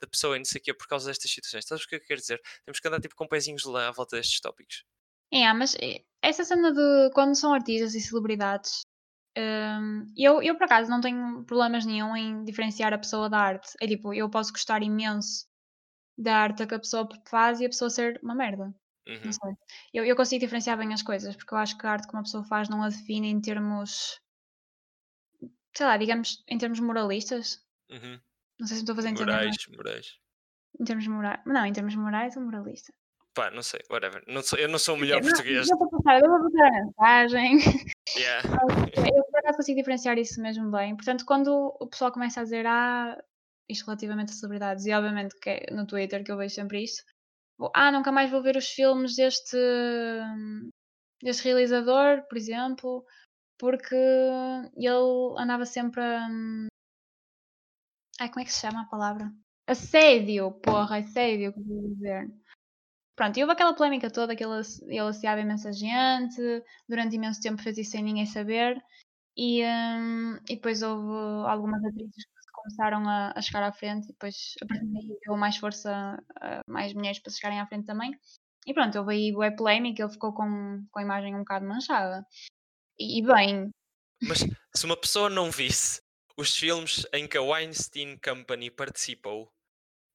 da 0.00 0.08
pessoa 0.08 0.34
e 0.34 0.40
não 0.40 0.44
sei 0.44 0.60
o 0.60 0.64
quê 0.64 0.74
por 0.74 0.88
causa 0.88 1.06
destas 1.06 1.30
situações. 1.30 1.64
Sabes 1.64 1.84
o 1.84 1.88
que 1.88 1.94
eu 1.94 2.00
quero 2.00 2.20
dizer? 2.20 2.42
Temos 2.64 2.80
que 2.80 2.88
andar 2.88 3.00
tipo 3.00 3.14
com 3.14 3.28
pezinhos 3.28 3.62
de 3.62 3.68
lã 3.68 3.86
à 3.86 3.92
volta 3.92 4.16
destes 4.16 4.40
tópicos. 4.40 4.84
É, 5.32 5.52
mas 5.52 5.76
eh, 5.76 6.02
essa 6.20 6.44
cena 6.44 6.72
de 6.72 7.10
quando 7.14 7.36
são 7.36 7.54
artistas 7.54 7.94
e 7.94 8.00
celebridades, 8.00 8.80
hum, 9.38 10.12
eu, 10.16 10.42
eu 10.42 10.56
por 10.56 10.64
acaso 10.64 10.90
não 10.90 11.00
tenho 11.00 11.44
problemas 11.44 11.86
nenhum 11.86 12.16
em 12.16 12.42
diferenciar 12.42 12.92
a 12.92 12.98
pessoa 12.98 13.30
da 13.30 13.38
arte. 13.38 13.70
É 13.80 13.86
tipo, 13.86 14.12
eu 14.12 14.28
posso 14.28 14.50
gostar 14.50 14.82
imenso 14.82 15.46
da 16.18 16.36
arte 16.38 16.66
que 16.66 16.74
a 16.74 16.80
pessoa 16.80 17.08
faz 17.28 17.60
e 17.60 17.66
a 17.66 17.68
pessoa 17.68 17.88
ser 17.88 18.18
uma 18.20 18.34
merda. 18.34 18.74
Uhum. 19.08 19.56
Eu, 19.94 20.04
eu 20.04 20.16
consigo 20.16 20.40
diferenciar 20.40 20.76
bem 20.76 20.92
as 20.92 21.02
coisas, 21.02 21.36
porque 21.36 21.54
eu 21.54 21.58
acho 21.58 21.78
que 21.78 21.86
a 21.86 21.90
arte 21.92 22.08
que 22.08 22.12
uma 22.14 22.22
pessoa 22.22 22.44
faz 22.44 22.68
não 22.68 22.82
a 22.82 22.88
define 22.88 23.28
em 23.28 23.40
termos, 23.40 24.20
sei 25.76 25.86
lá, 25.86 25.96
digamos, 25.96 26.42
em 26.48 26.58
termos 26.58 26.80
moralistas. 26.80 27.64
uhum. 27.90 28.18
Não 28.58 28.66
sei 28.66 28.76
se 28.76 28.82
estou 28.82 28.94
a 28.94 28.96
fazer 28.96 29.08
entender. 29.10 29.26
mas 29.30 29.42
Morais, 29.44 29.66
morais. 29.76 30.18
Em 30.80 30.84
termos 30.84 31.06
morais. 31.06 31.40
Não, 31.46 31.64
em 31.66 31.72
termos 31.72 31.94
morais 31.94 32.36
ou 32.36 32.42
moralista. 32.42 32.92
Pá, 33.34 33.50
não 33.50 33.62
sei, 33.62 33.80
whatever. 33.90 34.24
Não 34.26 34.42
sou- 34.42 34.58
eu 34.58 34.66
não 34.68 34.78
sou 34.78 34.94
o 34.96 34.98
melhor 34.98 35.20
Não, 35.20 35.28
português. 35.28 35.68
Eu 35.68 35.76
vou 35.76 35.90
passar, 35.90 36.20
eu 36.22 36.30
vou 36.30 36.50
passar 36.50 36.66
a 36.68 36.84
mensagem. 36.84 37.58
Yeah. 38.16 38.42
Eu 39.14 39.24
por 39.24 39.38
acaso 39.40 39.58
consigo 39.58 39.78
diferenciar 39.78 40.16
isso 40.16 40.40
mesmo 40.40 40.70
bem. 40.70 40.96
Portanto, 40.96 41.24
quando 41.26 41.76
o 41.78 41.86
pessoal 41.86 42.10
começa 42.10 42.40
a 42.40 42.44
dizer 42.44 42.66
ah, 42.66 43.22
isto 43.68 43.84
relativamente 43.84 44.30
a 44.30 44.34
celebridades, 44.34 44.86
e 44.86 44.92
obviamente 44.94 45.38
que 45.38 45.50
é 45.50 45.66
no 45.74 45.86
Twitter 45.86 46.24
que 46.24 46.32
eu 46.32 46.36
vejo 46.38 46.54
sempre 46.54 46.82
isto, 46.82 47.04
ah, 47.74 47.90
nunca 47.90 48.12
mais 48.12 48.30
vou 48.30 48.42
ver 48.42 48.56
os 48.56 48.68
filmes 48.68 49.16
deste, 49.16 49.56
deste 51.22 51.44
realizador, 51.44 52.22
por 52.28 52.36
exemplo, 52.36 53.04
porque 53.58 53.94
ele 53.94 55.34
andava 55.38 55.64
sempre 55.64 56.00
a. 56.02 56.28
Ai, 58.20 58.28
como 58.28 58.40
é 58.40 58.44
que 58.44 58.52
se 58.52 58.60
chama 58.60 58.82
a 58.82 58.86
palavra? 58.86 59.32
Assédio, 59.66 60.52
porra, 60.62 60.98
assédio, 60.98 61.52
que 61.52 61.60
eu 61.60 61.94
dizer. 61.94 62.30
Pronto, 63.16 63.38
e 63.38 63.42
houve 63.42 63.52
aquela 63.54 63.74
polémica 63.74 64.10
toda 64.10 64.36
que 64.36 64.44
ele, 64.44 64.60
ele 64.88 64.98
assediava 64.98 65.40
imensa 65.40 65.72
gente, 65.72 66.40
durante 66.88 67.16
imenso 67.16 67.40
tempo 67.40 67.62
fez 67.62 67.78
isso 67.78 67.92
sem 67.92 68.02
ninguém 68.02 68.26
saber, 68.26 68.82
e, 69.36 69.62
hum, 69.64 70.36
e 70.48 70.56
depois 70.56 70.82
houve 70.82 71.48
algumas 71.48 71.82
atrizes 71.84 72.26
começaram 72.66 73.08
a, 73.08 73.32
a 73.36 73.40
chegar 73.42 73.62
à 73.62 73.72
frente, 73.72 74.04
e 74.06 74.08
depois 74.08 74.54
a 74.62 74.66
partir 74.66 74.86
daí 74.86 75.18
deu 75.24 75.36
mais 75.36 75.56
força 75.56 76.18
a 76.40 76.62
mais 76.66 76.92
mulheres 76.94 77.18
para 77.20 77.32
chegarem 77.32 77.60
à 77.60 77.66
frente 77.66 77.86
também. 77.86 78.12
E 78.66 78.74
pronto, 78.74 78.98
houve 78.98 79.14
aí 79.14 79.32
bué 79.32 79.50
polémica, 79.50 80.02
ele 80.02 80.12
ficou 80.12 80.34
com, 80.34 80.84
com 80.90 80.98
a 80.98 81.02
imagem 81.02 81.34
um 81.34 81.40
bocado 81.40 81.66
manchada. 81.66 82.26
E, 82.98 83.20
e 83.20 83.26
bem, 83.26 83.70
Mas 84.22 84.38
se 84.74 84.84
uma 84.84 84.96
pessoa 84.96 85.30
não 85.30 85.50
visse 85.50 86.00
os 86.36 86.54
filmes 86.56 87.06
em 87.12 87.28
que 87.28 87.38
a 87.38 87.42
Weinstein 87.42 88.18
Company 88.18 88.70
participou, 88.70 89.48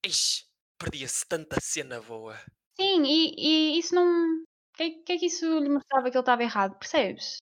ixi, 0.06 0.46
perdia-se 0.78 1.26
tanta 1.28 1.60
cena 1.62 2.02
boa. 2.02 2.38
sim, 2.80 3.04
e, 3.06 3.76
e 3.76 3.80
isso 3.80 3.96
não. 3.96 4.06
O 4.42 4.78
que, 4.78 4.84
é- 4.84 5.04
que 5.06 5.12
é 5.14 5.18
que 5.18 5.26
isso 5.28 5.46
lhe 5.60 5.70
mostrava 5.70 6.10
que 6.10 6.18
ele 6.18 6.22
estava 6.22 6.44
errado, 6.44 6.78
percebes? 6.78 7.38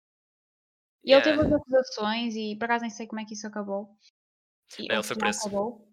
E 1.03 1.11
ele 1.11 1.21
teve 1.23 1.37
Yeah. 1.39 1.55
as 1.55 1.61
acusações 1.61 2.35
e 2.35 2.55
por 2.57 2.65
acaso 2.65 2.81
nem 2.83 2.91
sei 2.91 3.07
como 3.07 3.21
é 3.21 3.25
que 3.25 3.33
isso 3.33 3.47
acabou. 3.47 3.97
E, 4.79 4.91
ele 4.91 5.03
foi 5.03 5.15
preso. 5.15 5.39
acabou. 5.47 5.87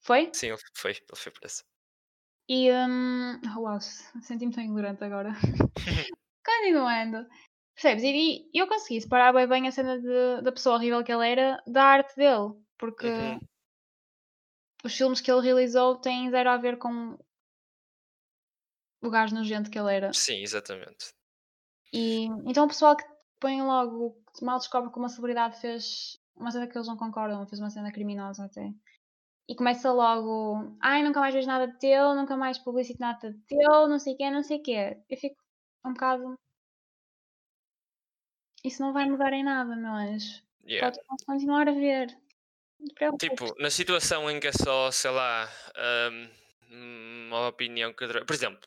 Foi? 0.00 0.30
Sim, 0.32 0.48
ele 0.48 0.58
foi, 0.74 0.90
ele 0.92 1.00
foi 1.16 1.32
preso. 1.32 1.64
E 2.48 2.70
hum, 2.70 3.40
oh, 3.56 3.60
uau, 3.60 3.80
senti-me 3.80 4.52
tão 4.52 4.62
ignorante 4.62 5.02
agora. 5.02 5.30
Continuando. 6.44 7.26
Percebes? 7.74 8.04
E, 8.04 8.50
e 8.52 8.58
eu 8.58 8.68
consegui 8.68 9.00
separar 9.00 9.32
bem, 9.32 9.46
bem 9.48 9.66
a 9.66 9.72
cena 9.72 9.98
de- 9.98 10.42
da 10.42 10.52
pessoa 10.52 10.76
horrível 10.76 11.02
que 11.02 11.12
ele 11.12 11.26
era 11.26 11.62
da 11.66 11.82
arte 11.84 12.14
dele. 12.16 12.52
Porque 12.78 13.08
Uhum. 13.08 13.40
os 14.84 14.94
filmes 14.94 15.20
que 15.20 15.30
ele 15.30 15.40
realizou 15.40 15.96
têm 15.96 16.30
zero 16.30 16.50
a 16.50 16.56
ver 16.58 16.76
com 16.78 17.18
o 19.02 19.10
gajo 19.10 19.34
nojento 19.34 19.70
que 19.70 19.78
ele 19.78 19.94
era. 19.94 20.12
Sim, 20.12 20.42
exatamente. 20.42 21.14
E 21.92 22.24
então 22.46 22.64
o 22.66 22.68
pessoal 22.68 22.96
que 22.96 23.04
põe 23.40 23.62
logo, 23.62 24.22
que 24.36 24.44
mal 24.44 24.58
descobre 24.58 24.90
que 24.92 24.98
uma 24.98 25.08
celebridade 25.08 25.60
fez 25.60 26.18
uma 26.36 26.50
cena 26.50 26.66
que 26.66 26.76
eles 26.76 26.88
não 26.88 26.96
concordam, 26.96 27.46
fez 27.46 27.60
uma 27.60 27.70
cena 27.70 27.92
criminosa 27.92 28.44
até. 28.44 28.72
E 29.48 29.54
começa 29.54 29.92
logo, 29.92 30.76
ai, 30.80 31.02
nunca 31.02 31.20
mais 31.20 31.34
vejo 31.34 31.46
nada 31.46 31.68
de 31.68 31.78
teu, 31.78 32.14
nunca 32.14 32.36
mais 32.36 32.58
publicito 32.58 33.00
nada 33.00 33.30
de 33.30 33.38
teu, 33.46 33.88
não 33.88 33.98
sei 33.98 34.14
o 34.14 34.16
quê, 34.16 34.30
não 34.30 34.42
sei 34.42 34.58
o 34.58 34.62
quê. 34.62 34.98
Eu 35.08 35.16
fico 35.18 35.36
um 35.84 35.92
bocado. 35.92 36.34
Isso 38.64 38.80
não 38.80 38.92
vai 38.92 39.04
mudar 39.08 39.32
em 39.34 39.44
nada, 39.44 39.76
meu 39.76 39.92
anjo. 39.92 40.42
Yeah. 40.66 40.90
Pode 40.90 41.26
continuar 41.26 41.68
a 41.68 41.72
ver. 41.72 42.16
Tipo, 43.18 43.54
na 43.60 43.70
situação 43.70 44.30
em 44.30 44.40
que 44.40 44.48
é 44.48 44.52
só, 44.52 44.90
sei 44.90 45.10
lá, 45.10 45.50
hum, 46.70 47.26
uma 47.28 47.48
opinião 47.48 47.92
que. 47.92 48.06
Por 48.06 48.34
exemplo, 48.34 48.60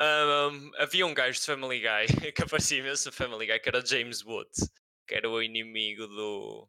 hum, 0.00 0.70
havia 0.78 1.06
um 1.06 1.14
gajo 1.14 1.38
de 1.38 1.46
Family 1.46 1.80
Guy 1.80 2.06
que 2.32 2.42
aparecia 2.42 2.78
imenso 2.78 3.08
no 3.08 3.12
Family 3.12 3.46
Guy 3.46 3.58
que 3.60 3.68
era 3.68 3.84
James 3.84 4.24
Woods, 4.24 4.70
que 5.10 5.16
era 5.16 5.28
o 5.28 5.42
inimigo 5.42 6.06
do, 6.06 6.68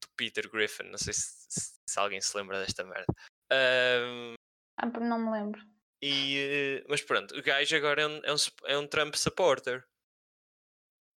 do 0.00 0.08
Peter 0.16 0.48
Griffin. 0.50 0.84
Não 0.84 0.96
sei 0.96 1.12
se, 1.12 1.44
se- 1.50 1.78
se 1.86 1.98
alguém 2.00 2.18
se 2.18 2.34
lembra 2.34 2.58
desta 2.58 2.82
merda. 2.82 3.12
Hum, 3.52 4.32
Ah, 4.78 4.86
não 4.86 5.18
me 5.18 5.30
lembro. 5.30 5.60
e, 6.02 6.38
eh, 6.80 6.84
mas 6.88 7.02
pronto, 7.02 7.36
o 7.38 7.42
gajo 7.42 7.76
agora 7.76 8.00
é 8.00 8.06
um, 8.06 8.16
é 8.24 8.32
um, 8.32 8.36
é 8.64 8.78
um 8.78 8.86
Trump 8.86 9.14
supporter. 9.14 9.84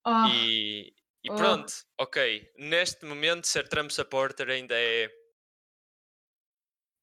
Oh, 0.05 0.27
E, 0.27 0.93
e 1.23 1.31
Oh. 1.31 1.37
pronto, 1.37 1.73
ok. 2.01 2.53
Neste 2.59 3.05
momento, 3.07 3.47
ser 3.47 3.69
Trump 3.69 3.91
supporter 3.93 4.51
ainda 4.51 4.75
é 4.75 5.09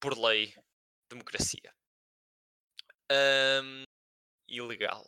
por 0.01 0.17
lei 0.17 0.53
democracia. 1.09 1.73
Ahm, 3.09 3.83
ilegal. 4.49 5.05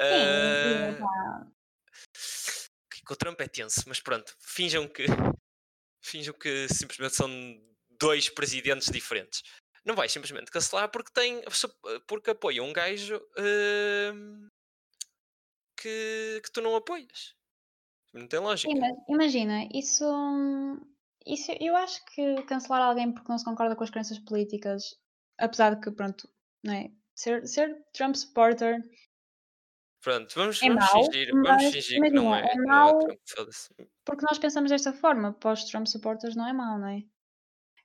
sim, 0.00 0.96
pá. 0.98 1.46
Que 3.04 3.12
o 3.12 3.16
Trump 3.16 3.40
é 3.40 3.48
tenso, 3.48 3.82
mas 3.86 4.00
pronto, 4.00 4.34
finjam 4.40 4.88
que 4.88 5.04
finjam 6.02 6.34
que 6.34 6.68
simplesmente 6.68 7.14
são 7.16 7.28
dois 7.98 8.28
presidentes 8.28 8.90
diferentes. 8.90 9.42
Não 9.84 9.94
vais 9.94 10.12
simplesmente 10.12 10.50
cancelar 10.50 10.90
porque 10.90 11.12
tem 11.12 11.42
porque 12.06 12.30
apoia 12.30 12.62
um 12.62 12.72
gajo 12.72 13.20
ahm, 13.36 14.48
que, 15.76 16.40
que 16.42 16.52
tu 16.52 16.62
não 16.62 16.74
apoias. 16.74 17.34
Não 18.14 18.26
tem 18.26 18.38
lógica. 18.38 18.72
Imagina, 19.08 19.68
isso, 19.74 20.04
isso 21.26 21.52
eu 21.60 21.76
acho 21.76 22.02
que 22.06 22.42
cancelar 22.44 22.80
alguém 22.82 23.12
porque 23.12 23.28
não 23.28 23.36
se 23.36 23.44
concorda 23.44 23.74
com 23.74 23.84
as 23.84 23.90
crenças 23.90 24.18
políticas, 24.20 24.96
apesar 25.36 25.74
de 25.74 25.80
que, 25.82 25.90
pronto, 25.90 26.28
não 26.62 26.74
é? 26.74 26.90
Ser, 27.14 27.46
ser 27.46 27.84
Trump 27.92 28.14
supporter, 28.14 28.80
Pronto, 30.04 30.34
vamos, 30.34 30.62
É 30.62 30.68
vamos 30.68 30.84
mau, 30.84 31.04
fingir, 31.04 31.30
vamos 31.32 31.48
mas 31.48 31.72
fingir 31.72 32.00
que 32.02 32.10
não 32.10 32.22
imagina, 32.24 32.46
é, 32.46 32.52
é 32.52 32.56
não 32.56 32.62
é 32.62 32.66
mau 32.66 32.98
Trump, 32.98 33.18
foda-se. 33.26 33.74
porque 34.04 34.26
nós 34.26 34.38
pensamos 34.38 34.70
desta 34.70 34.92
forma, 34.92 35.32
para 35.32 35.52
os 35.52 35.64
Trump 35.64 35.86
supporters 35.86 36.36
não 36.36 36.46
é 36.46 36.52
mau, 36.52 36.78
não 36.78 36.88
é? 36.88 37.02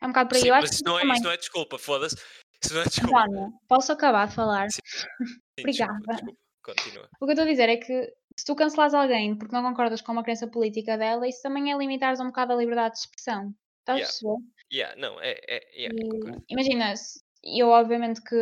É 0.01 0.05
um 0.05 0.09
bocado 0.09 0.29
por 0.29 0.35
aí. 0.35 0.41
Sim, 0.41 0.47
eu 0.49 0.53
acho 0.55 0.61
mas 0.63 0.69
que 0.69 0.75
isso 0.75 0.83
não, 0.85 0.97
é, 0.97 1.01
também. 1.01 1.15
isso 1.15 1.23
não 1.23 1.31
é 1.31 1.37
desculpa, 1.37 1.77
foda-se. 1.79 2.15
Isso 2.61 2.73
não 2.73 2.81
é 2.81 2.83
desculpa. 2.83 3.21
António, 3.21 3.53
posso 3.69 3.91
acabar 3.93 4.27
de 4.27 4.35
falar? 4.35 4.67
Sim, 4.69 4.81
Sim, 5.23 5.61
Obrigada. 5.61 5.93
desculpa, 5.93 6.13
desculpa. 6.13 6.39
Continua. 6.61 7.09
O 7.21 7.25
que 7.25 7.25
eu 7.25 7.29
estou 7.29 7.45
a 7.45 7.47
dizer 7.47 7.69
é 7.69 7.77
que 7.77 8.13
se 8.37 8.45
tu 8.45 8.53
cancelares 8.53 8.93
alguém 8.93 9.37
porque 9.37 9.55
não 9.55 9.63
concordas 9.63 10.01
com 10.01 10.11
uma 10.11 10.23
crença 10.23 10.45
política 10.45 10.97
dela, 10.97 11.25
isso 11.25 11.41
também 11.41 11.71
é 11.71 11.77
limitares 11.77 12.19
um 12.19 12.25
bocado 12.27 12.51
a 12.51 12.55
liberdade 12.57 12.95
de 12.95 12.99
expressão. 12.99 13.55
Estás 13.79 13.95
a 13.95 14.01
Yeah. 14.01 14.07
perceber? 14.11 14.37
Yeah, 14.73 14.95
não, 15.01 15.21
é, 15.21 15.39
é, 15.47 15.79
yeah, 15.81 15.95
E, 15.97 16.53
imagina, 16.53 16.93
eu 17.45 17.69
obviamente 17.69 18.21
que. 18.21 18.35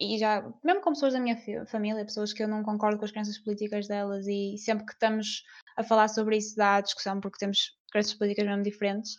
E 0.00 0.18
já, 0.18 0.42
mesmo 0.62 0.82
com 0.82 0.90
pessoas 0.92 1.14
da 1.14 1.20
minha 1.20 1.36
família, 1.66 2.04
pessoas 2.04 2.32
que 2.32 2.42
eu 2.42 2.48
não 2.48 2.62
concordo 2.62 2.98
com 2.98 3.04
as 3.06 3.12
crenças 3.12 3.38
políticas 3.38 3.88
delas, 3.88 4.26
e 4.26 4.56
sempre 4.58 4.84
que 4.86 4.92
estamos 4.92 5.42
a 5.76 5.82
falar 5.82 6.08
sobre 6.08 6.36
isso 6.36 6.54
dá 6.56 6.80
discussão 6.80 7.20
porque 7.20 7.38
temos 7.38 7.78
crenças 7.90 8.14
políticas 8.14 8.46
mesmo 8.46 8.62
diferentes. 8.62 9.16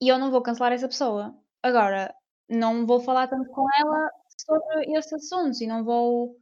E 0.00 0.08
eu 0.08 0.18
não 0.18 0.30
vou 0.30 0.42
cancelar 0.42 0.72
essa 0.72 0.88
pessoa. 0.88 1.36
Agora, 1.62 2.14
não 2.48 2.86
vou 2.86 3.00
falar 3.00 3.28
tanto 3.28 3.50
com 3.50 3.66
ela 3.80 4.10
sobre 4.46 4.96
esses 4.96 5.12
assuntos 5.12 5.60
e 5.60 5.66
não 5.66 5.84
vou. 5.84 6.36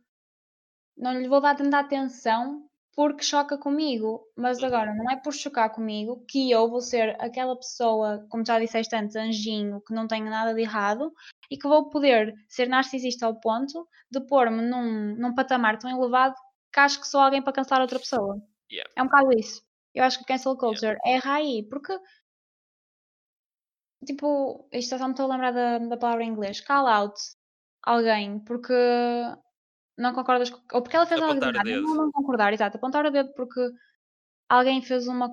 Não 0.96 1.18
lhe 1.20 1.28
vou 1.28 1.40
dar 1.40 1.56
tanta 1.56 1.78
atenção 1.78 2.68
porque 2.94 3.22
choca 3.22 3.58
comigo. 3.58 4.26
Mas 4.36 4.58
Uhum. 4.58 4.66
agora, 4.66 4.94
não 4.94 5.10
é 5.10 5.16
por 5.16 5.32
chocar 5.32 5.70
comigo 5.70 6.24
que 6.28 6.50
eu 6.50 6.68
vou 6.70 6.80
ser 6.80 7.16
aquela 7.20 7.56
pessoa, 7.56 8.26
como 8.30 8.44
já 8.46 8.58
disseste 8.58 8.94
antes, 8.96 9.16
anjinho, 9.16 9.80
que 9.82 9.94
não 9.94 10.06
tem 10.08 10.22
nada 10.24 10.54
de 10.54 10.62
errado 10.62 11.12
e 11.50 11.56
que 11.56 11.68
vou 11.68 11.88
poder 11.90 12.34
ser 12.48 12.68
narcisista 12.68 13.26
ao 13.26 13.38
ponto 13.40 13.88
de 14.10 14.20
pôr-me 14.26 14.62
num, 14.62 15.16
num 15.16 15.34
patamar 15.34 15.78
tão 15.78 15.90
elevado 15.90 16.34
que 16.72 16.80
acho 16.80 17.00
que 17.00 17.06
sou 17.06 17.20
alguém 17.20 17.42
para 17.42 17.52
cancelar 17.52 17.82
outra 17.82 17.98
pessoa. 17.98 18.40
Yeah. 18.70 18.90
É 18.96 19.02
um 19.02 19.06
bocado 19.06 19.32
isso. 19.32 19.62
Eu 19.94 20.04
acho 20.04 20.18
que 20.18 20.26
cancel 20.26 20.56
culture 20.56 20.98
erra 21.04 21.34
aí, 21.34 21.66
porque 21.70 21.98
tipo, 24.04 24.68
isto 24.72 24.96
só 24.98 25.04
me 25.06 25.12
estou 25.12 25.26
a 25.26 25.34
lembrar 25.34 25.52
da, 25.52 25.78
da 25.78 25.96
palavra 25.96 26.24
em 26.24 26.28
inglês, 26.28 26.60
call 26.60 26.86
out 26.86 27.18
alguém 27.82 28.38
porque 28.40 28.74
não 29.96 30.12
concordas 30.12 30.50
com, 30.50 30.60
ou 30.72 30.82
porque 30.82 30.96
ela 30.96 31.06
fez 31.06 31.20
algo 31.20 31.40
de 31.40 31.46
Apontar 31.46 31.64
o 31.64 31.68
errado, 31.68 31.82
dedo. 31.82 31.94
não, 31.94 32.04
não 32.04 32.12
concordar, 32.12 32.52
exato, 32.52 32.76
apontar 32.76 33.06
o 33.06 33.10
dedo 33.10 33.32
porque 33.34 33.60
alguém 34.48 34.82
fez 34.82 35.06
uma 35.08 35.30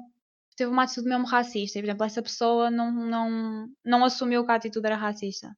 teve 0.56 0.70
uma 0.72 0.84
atitude 0.84 1.10
mesmo 1.10 1.26
racista, 1.26 1.80
e, 1.80 1.82
por 1.82 1.88
exemplo, 1.88 2.06
essa 2.06 2.22
pessoa 2.22 2.70
não, 2.70 2.92
não, 2.92 3.68
não 3.84 4.06
assumiu 4.06 4.46
que 4.46 4.52
a 4.52 4.56
atitude 4.56 4.86
era 4.86 4.96
racista. 4.96 5.50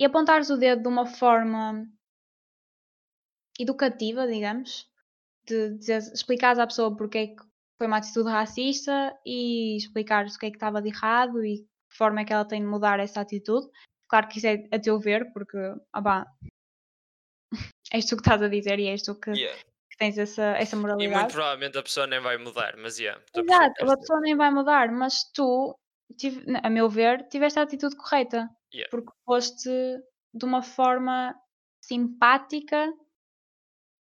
E 0.00 0.04
apontares 0.06 0.48
o 0.48 0.56
dedo 0.56 0.80
de 0.82 0.88
uma 0.88 1.04
forma 1.04 1.86
educativa, 3.58 4.26
digamos, 4.26 4.90
de 5.46 5.76
dizer, 5.76 5.98
explicares 5.98 6.58
à 6.58 6.66
pessoa 6.66 6.96
porque 6.96 7.18
é 7.18 7.26
que 7.28 7.42
foi 7.76 7.86
uma 7.86 7.98
atitude 7.98 8.30
racista 8.30 9.14
e 9.26 9.76
explicares 9.76 10.36
o 10.36 10.38
que 10.38 10.46
é 10.46 10.50
que 10.50 10.56
estava 10.56 10.80
de 10.80 10.88
errado 10.88 11.44
e 11.44 11.58
que 11.58 11.96
forma 11.96 12.20
é 12.20 12.24
que 12.24 12.32
ela 12.32 12.46
tem 12.46 12.60
de 12.62 12.66
mudar 12.66 12.98
essa 12.98 13.20
atitude. 13.20 13.66
Claro 14.08 14.28
que 14.28 14.38
isso 14.38 14.46
é 14.46 14.66
a 14.72 14.78
teu 14.78 14.98
ver, 14.98 15.30
porque 15.34 15.58
ah, 15.92 16.02
pá, 16.02 16.26
és 17.92 18.06
tu 18.06 18.16
que 18.16 18.22
estás 18.22 18.40
a 18.42 18.48
dizer 18.48 18.78
e 18.78 18.88
és 18.88 19.02
tu 19.02 19.14
que, 19.20 19.30
Yeah. 19.32 19.62
que 19.90 19.96
tens 19.98 20.16
essa, 20.16 20.42
essa 20.56 20.76
E 20.76 20.78
muito 20.78 20.82
moralidade. 20.96 21.32
provavelmente 21.32 21.76
a 21.78 21.82
pessoa 21.82 22.06
nem 22.06 22.20
vai 22.20 22.38
mudar, 22.38 22.74
mas 22.78 22.98
yeah, 22.98 23.20
Exato, 23.34 23.84
a 23.84 23.96
pessoa 23.98 24.20
nem 24.20 24.34
vai 24.34 24.50
mudar, 24.50 24.90
mas 24.90 25.24
tu, 25.34 25.76
tive- 26.16 26.44
a 26.62 26.70
meu 26.70 26.88
ver, 26.88 27.28
tiveste 27.28 27.58
a 27.58 27.62
atitude 27.62 27.96
correta. 27.96 28.48
Yeah. 28.72 28.88
Porque 28.90 29.12
foste 29.24 29.68
de 30.32 30.44
uma 30.44 30.62
forma 30.62 31.34
simpática 31.80 32.92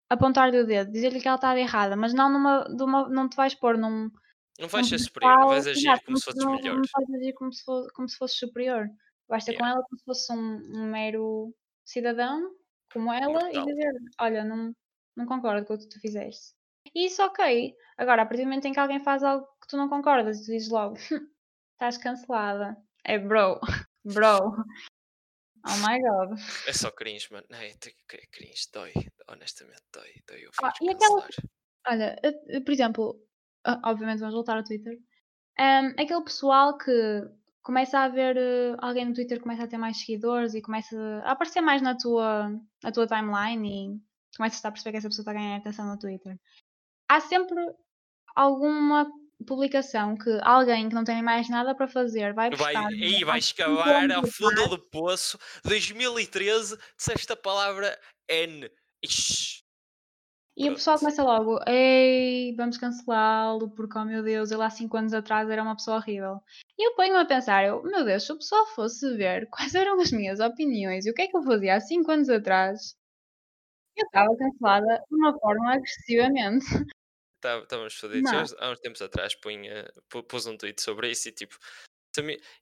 apontar-lhe 0.09 0.59
o 0.61 0.65
dedo, 0.65 0.91
dizer-lhe 0.91 1.19
que 1.19 1.27
ela 1.27 1.35
estava 1.35 1.59
errada, 1.59 1.95
mas 1.95 2.13
não 2.13 2.29
numa, 2.31 2.65
não 3.09 3.27
te 3.29 3.35
vais 3.35 3.53
pôr 3.53 3.77
num, 3.77 4.09
Não 4.59 4.67
vais 4.67 4.87
ser 4.87 4.99
superior, 4.99 5.47
vais 5.47 5.67
agir 5.67 5.79
exato, 5.89 6.05
como 6.05 6.17
se 6.17 6.25
fosses 6.25 6.43
não, 6.43 6.51
não 6.53 6.57
melhor. 6.61 6.81
vais 6.95 7.21
agir 7.21 7.33
como 7.33 7.53
se, 7.53 7.63
fosse, 7.63 7.93
como 7.93 8.09
se 8.09 8.17
fosse 8.17 8.35
superior. 8.37 8.87
Vais 9.27 9.43
ter 9.43 9.53
com 9.53 9.63
Yeah. 9.65 9.75
ela 9.79 9.85
como 9.87 9.99
se 9.99 10.05
fosse 10.05 10.33
um, 10.33 10.81
um 10.81 10.89
mero 10.89 11.53
cidadão, 11.85 12.41
como 12.93 13.11
ela, 13.11 13.27
e 13.51 13.55
Mortal. 13.55 13.65
dizer: 13.65 13.91
Olha, 14.21 14.43
não, 14.45 14.73
não 15.17 15.25
concordo 15.25 15.65
com 15.65 15.73
o 15.73 15.77
que 15.77 15.89
tu 15.89 15.99
fizeste. 15.99 16.55
E 16.95 17.07
isso, 17.07 17.21
ok. 17.21 17.75
Agora, 17.97 18.21
a 18.21 18.25
partir 18.25 18.43
do 18.43 18.45
momento 18.45 18.65
em 18.65 18.71
que 18.71 18.79
alguém 18.79 19.01
faz 19.01 19.23
algo 19.23 19.45
que 19.61 19.67
tu 19.67 19.75
não 19.75 19.89
concordas, 19.89 20.39
tu 20.39 20.45
dizes 20.45 20.69
logo: 20.69 20.95
Estás 21.73 21.97
cancelada. 21.97 22.77
É 23.03 23.19
bro. 23.19 23.59
Bro. 24.13 24.55
Oh 25.69 25.77
my 25.85 25.99
god. 25.99 26.39
É 26.65 26.71
só 26.71 26.89
cringe, 26.91 27.27
mano. 27.29 27.45
Não, 27.49 27.57
é, 27.57 27.71
é 27.71 28.27
cringe, 28.31 28.69
dói. 28.71 28.93
Honestamente, 29.27 29.83
dói. 29.91 30.13
Dói 30.25 30.45
eu 30.45 30.51
Ah, 30.63 30.71
e 30.81 30.89
aquela-. 30.89 31.27
Olha, 31.87 32.15
por 32.63 32.71
exemplo, 32.71 33.21
ah, 33.65 33.81
obviamente 33.83 34.19
vamos 34.19 34.33
voltar 34.33 34.55
ao 34.55 34.63
Twitter. 34.63 34.97
Ahm, 35.59 35.93
aquele 35.99 36.23
pessoal 36.23 36.77
que 36.77 36.91
começa 37.61 37.99
a 37.99 38.07
ver 38.07 38.37
eh, 38.37 38.75
alguém 38.79 39.05
no 39.05 39.13
Twitter 39.13 39.41
começa 39.41 39.63
a 39.63 39.67
ter 39.67 39.77
mais 39.77 39.97
seguidores 39.99 40.53
e 40.53 40.61
começa 40.61 40.97
a 41.25 41.31
aparecer 41.31 41.59
mais 41.59 41.81
na 41.81 41.97
tua, 41.97 42.49
na 42.81 42.91
tua 42.93 43.07
timeline 43.07 43.67
e 43.67 44.37
começas 44.37 44.63
a 44.63 44.71
perceber 44.71 44.91
que 44.91 44.97
essa 44.99 45.09
pessoa 45.09 45.23
está 45.23 45.31
a 45.31 45.33
ganhar 45.33 45.57
atenção 45.57 45.85
no 45.85 45.99
Twitter. 45.99 46.39
Há 47.09 47.19
sempre 47.19 47.57
alguma 48.35 49.11
publicação 49.45 50.17
que 50.17 50.29
alguém 50.41 50.89
que 50.89 50.95
não 50.95 51.03
tem 51.03 51.21
mais 51.21 51.49
nada 51.49 51.75
para 51.75 51.87
fazer 51.87 52.33
vai 52.33 52.49
Vai, 52.51 52.75
aí 52.75 53.23
vai 53.23 53.39
escavar 53.39 54.11
ao 54.11 54.25
fundo 54.25 54.67
do 54.69 54.79
poço. 54.79 55.37
2013, 55.63 56.77
disseste 56.97 57.31
a 57.31 57.35
palavra 57.35 57.97
N. 58.29 58.69
Ixi. 59.03 59.61
E 60.59 60.67
o 60.69 60.73
pessoal 60.73 60.97
começa 60.97 61.21
logo, 61.23 61.59
ei, 61.67 62.55
vamos 62.55 62.79
cancelá-lo, 62.79 63.69
porque, 63.75 63.95
oh 63.95 64.03
meu 64.03 64.23
Deus, 64.23 64.49
ele 64.49 64.63
há 64.63 64.69
5 64.71 64.97
anos 64.97 65.13
atrás 65.13 65.47
era 65.49 65.61
uma 65.61 65.75
pessoa 65.75 65.97
horrível. 65.97 66.41
E 66.79 66.87
eu 66.87 66.95
ponho-me 66.95 67.19
a 67.19 67.25
pensar, 67.25 67.63
eu, 67.63 67.83
meu 67.83 68.03
Deus, 68.03 68.23
se 68.25 68.31
o 68.33 68.37
pessoal 68.37 68.65
fosse 68.73 69.15
ver 69.15 69.47
quais 69.51 69.75
eram 69.75 69.99
as 70.01 70.11
minhas 70.11 70.39
opiniões 70.39 71.05
e 71.05 71.11
o 71.11 71.13
que 71.13 71.21
é 71.23 71.27
que 71.27 71.37
eu 71.37 71.43
fazia 71.43 71.75
há 71.75 71.79
5 71.79 72.11
anos 72.11 72.27
atrás, 72.29 72.95
eu 73.95 74.05
estava 74.05 74.35
cancelada 74.37 75.03
de 75.09 75.15
uma 75.15 75.39
forma 75.39 75.73
agressivamente. 75.73 76.65
Tá- 77.47 77.59
Estávamos 77.63 77.93
fodidos. 77.93 78.31
Não. 78.31 78.41
Eu, 78.41 78.45
Há 78.59 78.71
uns 78.71 78.79
tempos 78.79 79.01
atrás 79.01 79.33
punha, 79.35 79.91
pu- 80.09 80.23
pus 80.23 80.45
um 80.45 80.57
tweet 80.57 80.81
sobre 80.81 81.09
isso 81.11 81.29
e 81.29 81.31
tipo. 81.31 81.57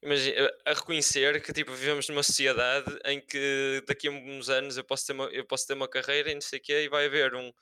Imagina, 0.02 0.52
a 0.65 0.74
reconhecer 0.74 1.41
que 1.41 1.54
tipo, 1.54 1.71
vivemos 1.71 2.10
numa 2.10 2.24
sociedade 2.24 2.93
em 3.06 3.21
que 3.21 3.82
daqui 3.88 4.10
a 4.10 4.12
uns 4.12 4.50
anos 4.50 4.76
eu 4.78 4.84
posso 4.84 5.08
ter 5.08 5.13
uma, 5.13 5.26
eu 5.28 5.45
posso 5.45 5.65
ter 5.65 5.74
uma 5.76 5.88
carreira 5.88 6.30
e 6.30 6.34
não 6.34 6.41
sei 6.41 6.60
o 6.60 6.62
quê, 6.62 6.84
e 6.84 6.89
vai 6.89 7.06
haver 7.06 7.34
um, 7.34 7.54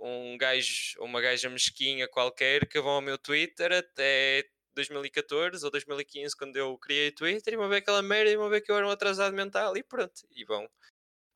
um 0.00 0.36
gajo 0.36 0.94
ou 0.98 1.06
uma 1.06 1.20
gaja 1.20 1.48
mesquinha 1.48 2.06
qualquer 2.08 2.68
que 2.68 2.78
vão 2.80 2.92
ao 2.92 3.00
meu 3.00 3.16
Twitter 3.16 3.72
até 3.72 4.44
2014 4.74 5.64
ou 5.64 5.70
2015 5.70 6.36
quando 6.36 6.56
eu 6.58 6.76
criei 6.78 7.08
o 7.08 7.14
Twitter 7.14 7.54
e 7.54 7.56
vão 7.56 7.68
ver 7.70 7.76
aquela 7.76 8.02
merda 8.02 8.30
e 8.30 8.36
vão 8.36 8.50
ver 8.50 8.60
que 8.60 8.70
eu 8.70 8.76
era 8.76 8.86
um 8.86 8.90
atrasado 8.90 9.34
mental 9.34 9.74
e 9.76 9.82
pronto, 9.82 10.26
e 10.30 10.44
vão 10.44 10.68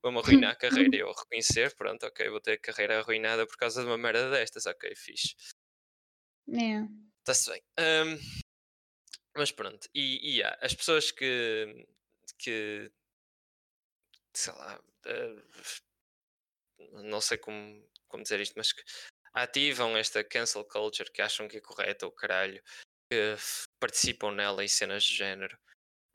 vão-me 0.06 0.20
arruinar 0.20 0.52
a 0.52 0.56
carreira 0.56 0.96
e 0.96 1.00
eu 1.00 1.12
reconhecer, 1.12 1.74
pronto, 1.76 2.06
ok, 2.06 2.28
vou 2.30 2.40
ter 2.40 2.52
a 2.52 2.58
carreira 2.58 2.98
arruinada 3.00 3.46
por 3.46 3.56
causa 3.56 3.82
de 3.82 3.88
uma 3.88 3.98
merda 3.98 4.30
destas, 4.30 4.66
ok, 4.66 4.94
fixe. 4.94 5.34
É. 6.48 6.86
Está-se 7.20 7.50
bem. 7.50 7.62
Ahm, 7.76 8.18
mas 9.36 9.50
pronto, 9.50 9.88
e, 9.94 10.36
e 10.38 10.42
há 10.42 10.56
as 10.62 10.74
pessoas 10.74 11.10
que, 11.10 11.86
que 12.38 12.90
sei 14.32 14.52
lá, 14.54 14.80
eh, 15.06 15.42
não 17.04 17.20
sei 17.20 17.38
como, 17.38 17.84
como 18.08 18.22
dizer 18.22 18.40
isto, 18.40 18.54
mas 18.56 18.72
que 18.72 18.82
ativam 19.34 19.96
esta 19.96 20.22
cancel 20.22 20.64
culture 20.64 21.10
que 21.10 21.20
acham 21.20 21.48
que 21.48 21.56
é 21.56 21.60
correta 21.60 22.06
o 22.06 22.12
caralho, 22.12 22.62
que 23.10 23.36
participam 23.80 24.32
nela 24.32 24.64
em 24.64 24.68
cenas 24.68 25.04
de 25.04 25.14
género. 25.14 25.58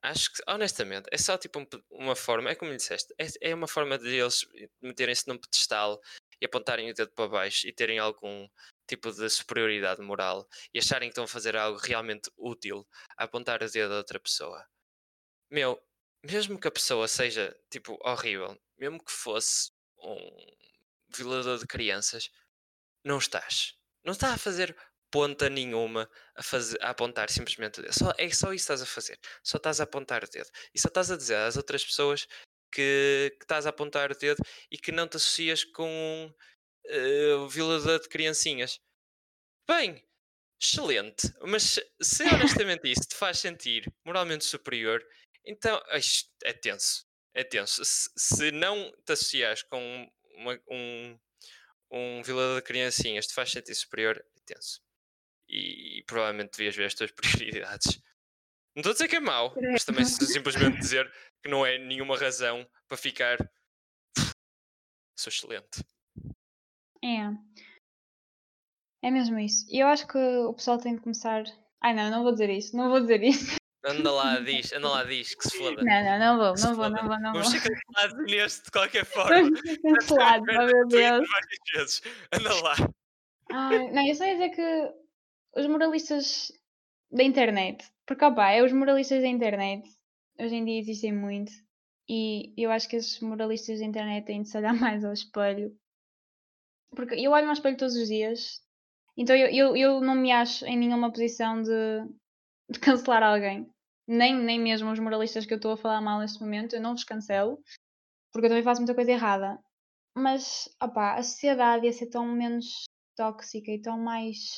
Acho 0.03 0.33
que, 0.33 0.41
honestamente, 0.47 1.07
é 1.11 1.17
só 1.17 1.37
tipo 1.37 1.59
um 1.59 1.67
uma 1.91 2.15
forma, 2.15 2.49
é 2.49 2.55
como 2.55 2.75
disseste, 2.75 3.13
é, 3.19 3.51
é 3.51 3.55
uma 3.55 3.67
forma 3.67 3.97
de 3.99 4.09
eles 4.09 4.45
meterem-se 4.81 5.27
num 5.27 5.37
pedestal 5.37 6.01
e 6.41 6.45
apontarem 6.45 6.89
o 6.89 6.93
dedo 6.93 7.11
para 7.11 7.27
baixo 7.27 7.67
e 7.67 7.73
terem 7.73 7.99
algum 7.99 8.47
tipo 8.87 9.11
de 9.11 9.29
superioridade 9.29 10.01
moral 10.01 10.47
e 10.73 10.79
acharem 10.79 11.07
que 11.07 11.11
estão 11.11 11.25
a 11.25 11.27
fazer 11.27 11.55
algo 11.55 11.77
realmente 11.77 12.31
útil 12.35 12.85
a 13.15 13.25
apontar 13.25 13.61
o 13.61 13.69
dedo 13.69 13.93
a 13.93 13.97
outra 13.97 14.19
pessoa. 14.19 14.67
Meu, 15.51 15.79
mesmo 16.23 16.59
que 16.59 16.67
a 16.67 16.71
pessoa 16.71 17.07
seja 17.07 17.55
tipo 17.69 17.97
horrível, 18.03 18.59
mesmo 18.79 19.03
que 19.03 19.11
fosse 19.11 19.71
um 19.99 20.17
violador 21.15 21.59
de 21.59 21.67
crianças, 21.67 22.31
não 23.03 23.17
estás. 23.19 23.75
Não 24.03 24.13
está 24.13 24.33
a 24.33 24.37
fazer 24.37 24.75
ponta 25.12 25.50
nenhuma 25.50 26.10
a, 26.36 26.43
fazer, 26.43 26.78
a 26.82 26.89
apontar 26.91 27.30
simplesmente 27.30 27.80
o 27.80 27.84
dedo. 27.84 27.93
Só, 27.93 28.13
é 28.17 28.30
só 28.30 28.54
isso 28.54 28.65
que 28.67 28.74
estás 28.74 28.82
a 28.82 28.86
fazer. 28.86 29.19
Só 29.43 29.58
estás 29.58 29.80
a 29.82 29.84
apontar 29.84 30.24
o 30.24 30.30
dedo. 30.30 30.50
E 30.74 30.80
só 30.80 30.88
estás 30.88 31.12
a 31.12 31.17
dizer 31.17 31.36
às 31.38 31.58
outras 31.58 31.84
pessoas 31.86 32.28
que, 32.71 33.36
que 33.39 33.43
estás 33.45 33.65
a 33.67 33.69
apontar 33.69 34.12
o 34.12 34.15
dedo 34.17 34.41
e 34.71 34.78
que 34.78 34.91
não 34.91 35.08
te 35.08 35.17
associas 35.17 35.63
com 35.63 35.88
um 35.89 36.34
eh, 36.88 37.47
violador 37.50 38.00
de 38.02 38.10
criancinhas. 38.10 38.80
Bem, 39.67 40.04
excelente. 40.62 41.32
Mas 41.41 41.80
se- 42.02 42.24
honestamente 42.65 42.91
isso 42.91 43.08
te 43.08 43.15
faz 43.15 43.39
sentir 43.39 43.91
moralmente 44.06 44.45
superior, 44.45 45.06
então 45.45 45.82
é 46.43 46.54
tenso. 46.54 47.06
É 47.34 47.43
tenso. 47.43 47.84
Se, 47.86 48.10
se 48.17 48.52
não 48.52 48.91
te 49.06 49.13
associares 49.13 49.63
com 49.63 50.12
uma- 50.36 50.62
um, 50.69 51.19
um 51.91 52.24
violador 52.24 52.58
de 52.58 52.63
criancinhas 52.67 53.28
te 53.28 53.34
faz 53.34 53.52
sentir 53.52 53.76
superior, 53.76 54.17
é 54.36 54.39
tenso. 54.45 54.82
E, 55.51 56.03
provavelmente 56.07 56.57
devias 56.57 56.75
ver 56.75 56.85
as 56.85 56.93
tuas 56.93 57.11
prioridades. 57.11 58.01
Não 58.75 58.79
estou 58.79 58.91
a 58.91 58.93
dizer 58.93 59.07
que 59.09 59.17
é 59.17 59.19
mau, 59.19 59.53
mas 59.61 59.83
também 59.83 60.05
simplesmente 60.05 60.79
dizer 60.79 61.11
que 61.43 61.49
não 61.49 61.65
é 61.65 61.77
nenhuma 61.77 62.17
razão 62.17 62.65
para 62.87 62.97
ficar. 62.97 63.37
Sou 65.19 65.29
excelente. 65.29 65.83
É. 67.03 67.29
É 69.03 69.11
mesmo 69.11 69.37
isso. 69.39 69.65
E 69.69 69.79
eu 69.79 69.87
acho 69.87 70.07
que 70.07 70.17
o 70.17 70.53
pessoal 70.53 70.77
tem 70.77 70.95
de 70.95 71.01
começar. 71.01 71.43
Ai 71.81 71.93
não, 71.93 72.09
não 72.09 72.23
vou 72.23 72.31
dizer 72.31 72.49
isso, 72.49 72.77
não 72.77 72.89
vou 72.89 73.01
dizer 73.01 73.21
isso. 73.23 73.55
Anda 73.83 74.11
lá, 74.11 74.39
diz, 74.39 74.71
anda 74.71 74.87
lá, 74.87 75.03
diz, 75.03 75.35
que 75.35 75.49
se 75.49 75.57
foda. 75.57 75.83
Não, 75.83 76.03
não, 76.03 76.19
não 76.19 76.37
vou, 76.37 76.63
não 76.63 76.75
vou, 76.75 76.89
não 76.89 77.07
vou, 77.07 77.19
não 77.19 77.33
vou. 77.33 77.41
Vamos 77.41 77.49
ser 77.49 77.61
cancelados 77.61 78.31
neste 78.31 78.65
de 78.65 78.71
qualquer 78.71 79.05
forma. 79.05 79.35
Vamos 79.35 79.59
ser 79.59 79.81
cancelados, 79.81 80.47
oh 80.47 80.65
meu 80.65 80.87
Deus. 80.87 82.01
Anda 82.31 82.61
lá. 82.61 82.75
Ai, 83.51 83.91
não, 83.91 84.07
eu 84.07 84.15
só 84.15 84.23
ia 84.25 84.33
dizer 84.33 84.49
que 84.51 85.00
os 85.55 85.67
moralistas 85.67 86.51
da 87.11 87.23
internet, 87.23 87.89
porque 88.05 88.23
opá, 88.25 88.51
é 88.51 88.63
os 88.63 88.71
moralistas 88.71 89.21
da 89.21 89.27
internet, 89.27 89.87
hoje 90.39 90.55
em 90.55 90.65
dia 90.65 90.79
existem 90.79 91.13
muito, 91.13 91.51
e 92.07 92.53
eu 92.57 92.71
acho 92.71 92.87
que 92.87 92.95
esses 92.95 93.19
moralistas 93.19 93.79
da 93.79 93.85
internet 93.85 94.25
têm 94.25 94.41
de 94.41 94.49
se 94.49 94.57
olhar 94.57 94.73
mais 94.79 95.03
ao 95.03 95.13
espelho. 95.13 95.75
Porque 96.95 97.15
eu 97.15 97.31
olho 97.31 97.47
ao 97.47 97.53
espelho 97.53 97.77
todos 97.77 97.95
os 97.95 98.07
dias, 98.07 98.61
então 99.17 99.35
eu, 99.35 99.47
eu, 99.47 99.75
eu 99.75 100.01
não 100.01 100.15
me 100.15 100.31
acho 100.31 100.65
em 100.65 100.77
nenhuma 100.77 101.11
posição 101.11 101.61
de, 101.61 101.69
de 102.69 102.79
cancelar 102.79 103.23
alguém. 103.23 103.69
Nem, 104.07 104.35
nem 104.35 104.59
mesmo 104.59 104.91
os 104.91 104.99
moralistas 104.99 105.45
que 105.45 105.53
eu 105.53 105.57
estou 105.57 105.73
a 105.73 105.77
falar 105.77 106.01
mal 106.01 106.19
neste 106.19 106.41
momento, 106.41 106.75
eu 106.75 106.81
não 106.81 106.91
vos 106.91 107.03
cancelo, 107.03 107.61
porque 108.31 108.47
eu 108.47 108.49
também 108.49 108.63
faço 108.63 108.81
muita 108.81 108.95
coisa 108.95 109.11
errada. 109.11 109.59
Mas, 110.15 110.67
opá, 110.81 111.15
a 111.15 111.23
sociedade 111.23 111.85
ia 111.85 111.93
ser 111.93 112.07
tão 112.07 112.25
menos 112.25 112.83
tóxica 113.15 113.71
e 113.71 113.81
tão 113.81 113.97
mais 113.97 114.55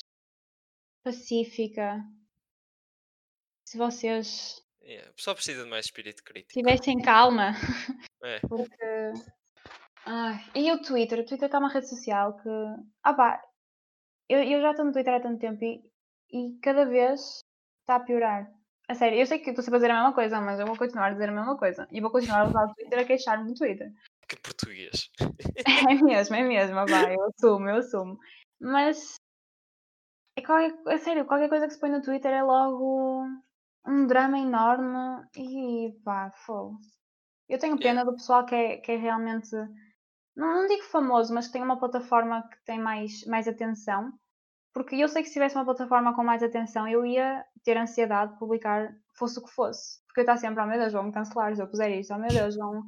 pacífica 1.04 2.02
se 3.68 3.78
vocês 3.78 4.60
Yeah, 4.86 5.10
O 5.10 5.14
pessoal 5.14 5.34
precisa 5.34 5.64
de 5.64 5.70
mais 5.70 5.86
espírito 5.86 6.22
crítico. 6.22 6.52
tivessem 6.52 7.00
calma. 7.00 7.52
É. 8.22 8.38
Porque. 8.46 9.12
Ai, 10.04 10.44
e 10.54 10.70
o 10.70 10.82
Twitter? 10.82 11.20
O 11.20 11.24
Twitter 11.24 11.46
está 11.46 11.58
uma 11.58 11.72
rede 11.72 11.88
social 11.88 12.36
que. 12.36 12.50
Ah 13.02 13.14
pá, 13.14 13.40
eu, 14.28 14.42
eu 14.42 14.60
já 14.60 14.72
estou 14.72 14.84
no 14.84 14.92
Twitter 14.92 15.14
há 15.14 15.20
tanto 15.20 15.38
tempo 15.38 15.64
e, 15.64 15.82
e 16.30 16.58
cada 16.60 16.84
vez 16.84 17.40
está 17.80 17.96
a 17.96 18.00
piorar. 18.00 18.52
A 18.86 18.94
sério, 18.94 19.18
eu 19.18 19.26
sei 19.26 19.38
que 19.38 19.48
estou 19.48 19.64
sempre 19.64 19.76
a 19.76 19.80
dizer 19.80 19.90
a 19.92 19.94
mesma 19.94 20.12
coisa, 20.14 20.40
mas 20.42 20.60
eu 20.60 20.66
vou 20.66 20.76
continuar 20.76 21.06
a 21.06 21.12
dizer 21.12 21.30
a 21.30 21.32
mesma 21.32 21.56
coisa. 21.56 21.88
E 21.90 22.02
vou 22.02 22.10
continuar 22.10 22.42
a 22.42 22.48
usar 22.48 22.66
o 22.66 22.74
Twitter 22.74 22.98
a 22.98 23.04
queixar-me 23.04 23.48
no 23.48 23.54
Twitter. 23.54 23.90
Que 24.28 24.36
português. 24.36 25.10
É 25.90 25.94
mesmo, 25.94 26.36
é 26.36 26.42
mesmo, 26.42 26.74
vá, 26.86 27.10
eu 27.10 27.22
assumo, 27.24 27.68
eu 27.68 27.76
assumo. 27.76 28.18
Mas 28.60 29.14
é 30.36 30.42
qualquer, 30.42 30.74
é 30.88 30.98
sério, 30.98 31.24
qualquer 31.26 31.48
coisa 31.48 31.66
que 31.66 31.74
se 31.74 31.80
põe 31.80 31.90
no 31.90 32.02
Twitter 32.02 32.32
é 32.32 32.42
logo 32.42 33.24
um 33.86 34.06
drama 34.06 34.38
enorme 34.38 35.26
e 35.36 35.92
pá, 36.04 36.30
fogo. 36.30 36.78
Eu 37.48 37.58
tenho 37.58 37.76
Yeah. 37.76 38.00
pena 38.00 38.04
do 38.04 38.16
pessoal 38.16 38.46
que 38.46 38.54
é, 38.54 38.76
que 38.78 38.92
é 38.92 38.96
realmente, 38.96 39.54
não, 40.36 40.62
não 40.62 40.66
digo 40.66 40.82
famoso, 40.84 41.32
mas 41.34 41.46
que 41.46 41.52
tem 41.52 41.62
uma 41.62 41.78
plataforma 41.78 42.42
que 42.48 42.64
tem 42.64 42.80
mais, 42.80 43.24
mais 43.26 43.46
atenção. 43.46 44.12
Porque 44.72 44.96
eu 44.96 45.08
sei 45.08 45.22
que 45.22 45.28
se 45.28 45.34
tivesse 45.34 45.54
uma 45.54 45.64
plataforma 45.64 46.14
com 46.16 46.24
mais 46.24 46.42
atenção, 46.42 46.88
eu 46.88 47.06
ia 47.06 47.44
ter 47.62 47.76
ansiedade 47.76 48.32
de 48.32 48.38
publicar, 48.38 48.92
fosse 49.16 49.38
o 49.38 49.44
que 49.44 49.50
fosse. 49.52 50.00
Porque 50.06 50.20
eu 50.20 50.24
estou 50.24 50.36
sempre, 50.36 50.62
oh 50.62 50.66
meu 50.66 50.78
Deus, 50.78 50.92
vão-me 50.92 51.12
cancelar 51.12 51.54
se 51.54 51.62
eu 51.62 51.68
puser 51.68 51.90
isto, 51.92 52.12
oh 52.12 52.18
meu 52.18 52.28
Deus, 52.28 52.56
vão, 52.56 52.82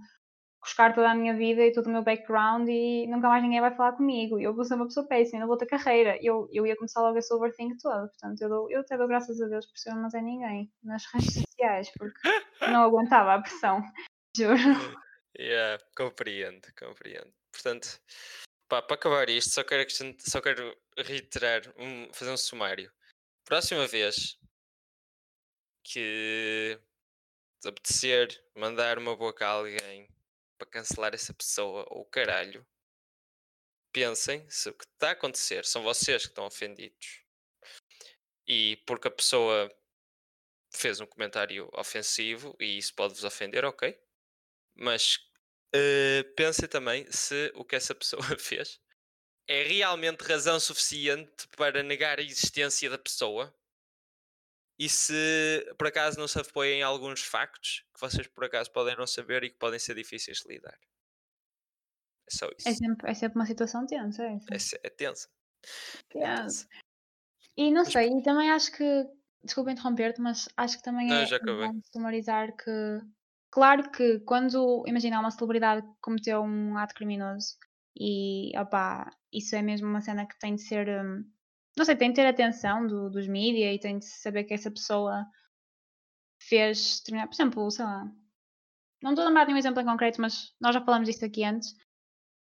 buscar 0.61 0.95
toda 0.95 1.11
a 1.11 1.15
minha 1.15 1.35
vida 1.35 1.63
e 1.63 1.73
todo 1.73 1.87
o 1.87 1.91
meu 1.91 2.03
background 2.03 2.69
e 2.69 3.07
nunca 3.07 3.29
mais 3.29 3.43
ninguém 3.43 3.61
vai 3.61 3.75
falar 3.75 3.93
comigo. 3.93 4.39
Eu 4.39 4.55
vou 4.55 4.65
ser 4.65 4.75
uma 4.75 4.87
pessoa 4.87 5.07
péssima, 5.07 5.41
não 5.41 5.47
vou 5.47 5.57
ter 5.57 5.67
carreira. 5.67 6.19
Eu, 6.21 6.49
eu 6.53 6.67
ia 6.67 6.77
começar 6.77 7.01
logo 7.01 7.19
esse 7.19 7.33
overthink 7.33 7.79
todo. 7.79 8.09
Portanto, 8.09 8.41
eu, 8.41 8.49
dou, 8.49 8.71
eu 8.71 8.81
até 8.81 8.97
dou 8.97 9.07
graças 9.07 9.41
a 9.41 9.47
Deus 9.47 9.67
por 9.67 9.79
ser 9.79 9.95
não 9.95 10.09
ter 10.09 10.23
ninguém 10.23 10.73
nas 10.83 11.05
redes 11.13 11.35
sociais, 11.35 11.91
porque 11.97 12.19
não 12.73 12.83
aguentava 12.83 13.35
a 13.35 13.41
pressão. 13.41 13.83
Juro. 14.37 14.57
Yeah, 15.39 15.83
compreendo, 15.97 16.67
compreendo. 16.79 17.33
Portanto, 17.53 18.01
pá, 18.69 18.83
para 18.83 18.95
acabar 18.97 19.29
isto, 19.29 19.53
só 19.53 19.63
quero, 19.63 19.87
só 20.19 20.41
quero 20.41 20.77
reiterar, 20.99 21.63
um, 21.79 22.09
fazer 22.13 22.31
um 22.31 22.37
sumário. 22.37 22.91
Próxima 23.45 23.87
vez 23.87 24.39
que 25.85 26.79
apetecer 27.65 28.29
mandar 28.57 28.99
uma 28.99 29.17
boca 29.17 29.47
a 29.47 29.51
alguém 29.51 30.09
para 30.59 30.67
cancelar 30.69 31.15
essa 31.15 31.35
pessoa 31.35 31.87
ou 31.89 32.05
caralho, 32.05 32.67
pensem 33.93 34.49
se 34.51 34.69
o 34.69 34.75
que 34.75 34.85
está 34.85 35.09
a 35.09 35.13
acontecer 35.13 35.65
são 35.65 35.83
vocês 35.83 36.23
que 36.23 36.29
estão 36.29 36.47
ofendidos 36.47 37.23
e 38.47 38.77
porque 38.87 39.09
a 39.09 39.11
pessoa 39.11 39.71
fez 40.73 41.01
um 41.01 41.07
comentário 41.07 41.69
ofensivo 41.73 42.55
e 42.61 42.79
isso 42.79 42.95
pode 42.95 43.15
vos 43.15 43.25
ofender, 43.25 43.65
ok? 43.65 43.99
Mas 44.75 45.17
uh, 45.75 46.35
pensem 46.35 46.69
também 46.69 47.11
se 47.11 47.51
o 47.55 47.65
que 47.65 47.77
essa 47.77 47.95
pessoa 47.95 48.23
fez 48.39 48.81
é 49.49 49.63
realmente 49.63 50.23
razão 50.25 50.59
suficiente 50.59 51.49
para 51.57 51.83
negar 51.83 52.19
a 52.19 52.23
existência 52.23 52.91
da 52.91 52.99
pessoa 52.99 53.55
e 54.79 54.89
se 54.89 55.75
por 55.79 55.87
acaso 55.89 56.19
não 56.19 56.29
se 56.29 56.39
apoiem 56.41 56.81
em 56.81 56.83
alguns 56.83 57.23
factos 57.23 57.85
que 57.95 58.01
vocês 58.01 58.27
por 58.27 58.45
acaso 58.45 58.71
podem 58.73 58.97
não 58.97 59.07
saber 59.07 59.45
e 59.45 59.51
que 59.51 59.59
podem 59.59 59.79
ser 59.79 59.95
difíceis 59.95 60.39
de 60.39 60.49
lidar. 60.49 60.79
É 62.29 62.31
só 62.37 62.47
É 62.67 62.71
isso. 62.71 62.79
sempre, 62.79 63.11
é 63.11 63.15
sempre 63.15 63.39
uma 63.39 63.47
situação 63.47 63.87
tensa, 63.87 64.23
é 64.25 64.33
É, 64.51 64.57
é 64.87 64.91
tensa. 64.91 65.29
É 66.11 66.19
Tensa. 66.19 66.67
E 67.57 67.71
não 67.71 67.85
Mas- 67.85 67.93
sei, 67.93 68.09
e 68.11 68.23
também 68.23 68.51
acho 68.51 68.71
que, 68.73 69.07
desculpa 69.43 69.71
interromper-te, 69.73 70.21
mas 70.21 70.49
acho 70.57 70.77
que 70.79 70.83
também 70.83 71.09
Não, 71.09 71.17
é 71.17 71.39
bom 71.39 71.81
sumarizar 71.93 72.55
que, 72.57 72.71
claro 73.51 73.91
que 73.91 74.21
quando, 74.21 74.85
imagina, 74.87 75.21
uma 75.21 75.31
celebridade 75.31 75.83
que 75.87 75.95
cometeu 76.01 76.43
um 76.43 76.77
ato 76.77 76.95
criminoso 76.95 77.57
e, 77.99 78.53
opá, 78.59 79.11
isso 79.33 79.57
é 79.57 79.63
mesmo 79.63 79.89
uma 79.89 80.01
cena 80.03 80.27
que 80.27 80.39
tem 80.39 80.55
de 80.57 80.63
ser, 80.63 80.87
hum, 80.89 81.25
não 81.77 81.85
sei, 81.85 81.97
tem 81.97 82.11
de 82.11 82.17
ter 82.17 82.27
atenção 82.27 82.87
do- 82.87 83.11
dos 83.11 83.27
mídias 83.29 83.75
e 83.75 83.79
tem 83.79 83.99
de 83.99 84.05
saber 84.07 84.45
que 84.45 84.55
essa 84.55 84.71
pessoa 84.71 85.27
fez, 86.41 86.99
determinado- 87.01 87.29
por 87.31 87.35
exemplo, 87.37 87.71
sei 87.71 87.85
lá, 87.85 88.05
não 89.03 89.11
estou 89.13 89.25
a 89.25 89.29
lembrar 89.29 89.43
de 89.45 89.49
nenhum 89.49 89.59
exemplo 89.59 89.81
em 89.83 89.87
concreto, 89.87 90.21
mas 90.21 90.55
nós 90.61 90.75
já 90.75 90.81
falamos 90.85 91.07
disto 91.09 91.25
aqui 91.25 91.45
antes. 91.45 91.75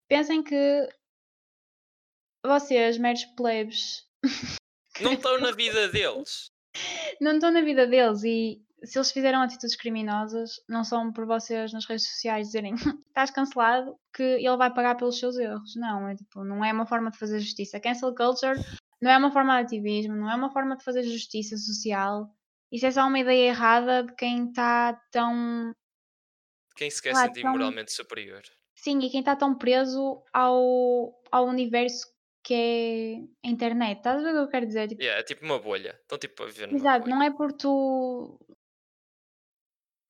Pensem 0.08 0.43
que 0.43 0.88
vocês, 2.45 2.97
meros 2.97 3.25
plebes, 3.36 4.06
Não 5.01 5.13
estão 5.13 5.39
na 5.39 5.51
vida 5.51 5.89
deles. 5.89 6.49
não 7.21 7.34
estão 7.34 7.51
na 7.51 7.62
vida 7.62 7.86
deles 7.86 8.23
e 8.23 8.62
se 8.84 8.97
eles 8.97 9.12
fizeram 9.12 9.41
atitudes 9.41 9.75
criminosas, 9.75 10.60
não 10.69 10.84
são 10.84 11.12
por 11.12 11.25
vocês 11.25 11.71
nas 11.73 11.86
redes 11.86 12.08
sociais 12.08 12.47
dizerem 12.47 12.73
estás 13.08 13.30
cancelado 13.32 13.95
que 14.13 14.23
ele 14.23 14.58
vai 14.58 14.73
pagar 14.73 14.95
pelos 14.95 15.19
seus 15.19 15.38
erros. 15.38 15.75
Não, 15.75 16.08
é 16.08 16.15
tipo, 16.15 16.43
não 16.43 16.63
é 16.63 16.71
uma 16.71 16.86
forma 16.88 17.12
de 17.12 17.17
fazer 17.17 17.39
justiça. 17.39 17.80
Cancel 17.80 18.13
culture 18.15 18.60
não 19.01 19.12
é 19.12 19.17
uma 19.17 19.31
forma 19.31 19.55
de 19.57 19.65
ativismo, 19.65 20.15
não 20.15 20.29
é 20.31 20.36
uma 20.36 20.49
forma 20.51 20.75
de 20.75 20.83
fazer 20.83 21.03
justiça 21.03 21.55
social. 21.57 22.29
Isso 22.71 22.86
é 22.86 22.91
só 22.91 23.07
uma 23.07 23.19
ideia 23.19 23.49
errada 23.49 24.03
de 24.03 24.13
quem 24.15 24.47
está 24.49 24.93
tão. 25.12 25.71
Quem 26.75 26.89
se 26.91 27.01
quer 27.01 27.12
Claro, 27.12 27.27
sentir 27.27 27.39
então- 27.41 27.51
moralmente 27.53 27.91
superior. 27.93 28.41
Sim, 28.75 28.99
e 28.99 29.10
quem 29.10 29.21
está 29.21 29.36
tão 29.36 29.57
preso 29.57 30.21
ao, 30.31 31.19
ao 31.31 31.47
universo 31.47 32.05
que 32.43 32.53
é 32.53 33.47
a 33.47 33.49
internet. 33.49 33.97
Estás 33.97 34.19
a 34.19 34.21
ver 34.23 34.29
o 34.29 34.33
que 34.33 34.39
eu 34.39 34.47
quero 34.49 34.67
dizer? 34.67 34.88
Tipo, 34.88 35.01
Yeah, 35.01 35.19
é 35.19 35.23
tipo 35.23 35.43
uma 35.43 35.60
bolha. 35.60 35.97
Estão 36.01 36.17
tipo 36.19 36.43
a 36.43 36.45
viver 36.45 36.71
Exato, 36.73 37.10
não 37.10 37.21
é 37.23 37.31
por 37.31 37.51
tu 37.53 38.39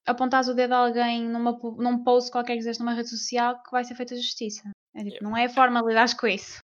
apontares 0.05 0.47
o 0.47 0.53
dedo 0.53 0.73
a 0.73 0.77
alguém 0.77 1.23
numa, 1.27 1.51
num 1.77 2.03
post 2.03 2.31
qualquer 2.31 2.53
que 2.53 2.59
fizeste 2.59 2.81
numa 2.81 2.93
rede 2.93 3.09
social 3.09 3.61
que 3.63 3.71
vai 3.71 3.83
ser 3.83 3.95
feita 3.95 4.15
justiça. 4.15 4.69
É 4.95 4.99
tipo, 4.99 5.09
Yeah. 5.15 5.29
não 5.29 5.37
é 5.37 5.45
a 5.45 5.49
forma 5.49 5.81
de 5.81 5.87
lidares 5.89 6.13
com 6.13 6.27
isso. 6.27 6.59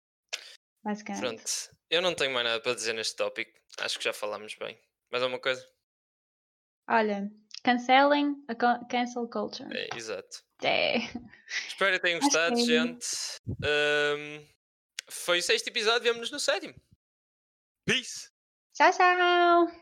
Basicamente. 0.83 1.21
Pronto. 1.21 1.80
Eu 1.91 2.01
não 2.01 2.15
tenho 2.15 2.31
mais 2.33 2.45
nada 2.45 2.61
para 2.61 2.73
dizer 2.73 2.93
neste 2.93 3.17
tópico. 3.17 3.51
Acho 3.79 3.97
que 3.97 4.05
já 4.05 4.13
falámos 4.13 4.55
bem. 4.55 4.79
Mais 5.11 5.21
alguma 5.21 5.41
coisa? 5.41 5.61
Olha, 6.87 7.29
cancelem 7.63 8.43
a 8.47 8.55
cancel 8.85 9.27
culture. 9.27 9.69
É, 9.75 9.89
exato. 9.95 10.41
É. 10.63 10.97
Espero 11.67 11.93
que 11.97 11.99
tenham 11.99 12.19
Acho 12.19 12.29
que 12.29 12.37
gostado, 12.37 12.59
é- 12.59 12.63
gente. 12.63 13.07
Ahm, 13.63 14.47
foi 15.09 15.39
o 15.39 15.43
sexto 15.43 15.67
episódio. 15.67 16.03
Vemo-nos 16.03 16.31
no 16.31 16.39
sétimo. 16.39 16.73
Peace! 17.85 18.31
Tchau, 18.73 18.91
tchau! 18.91 19.81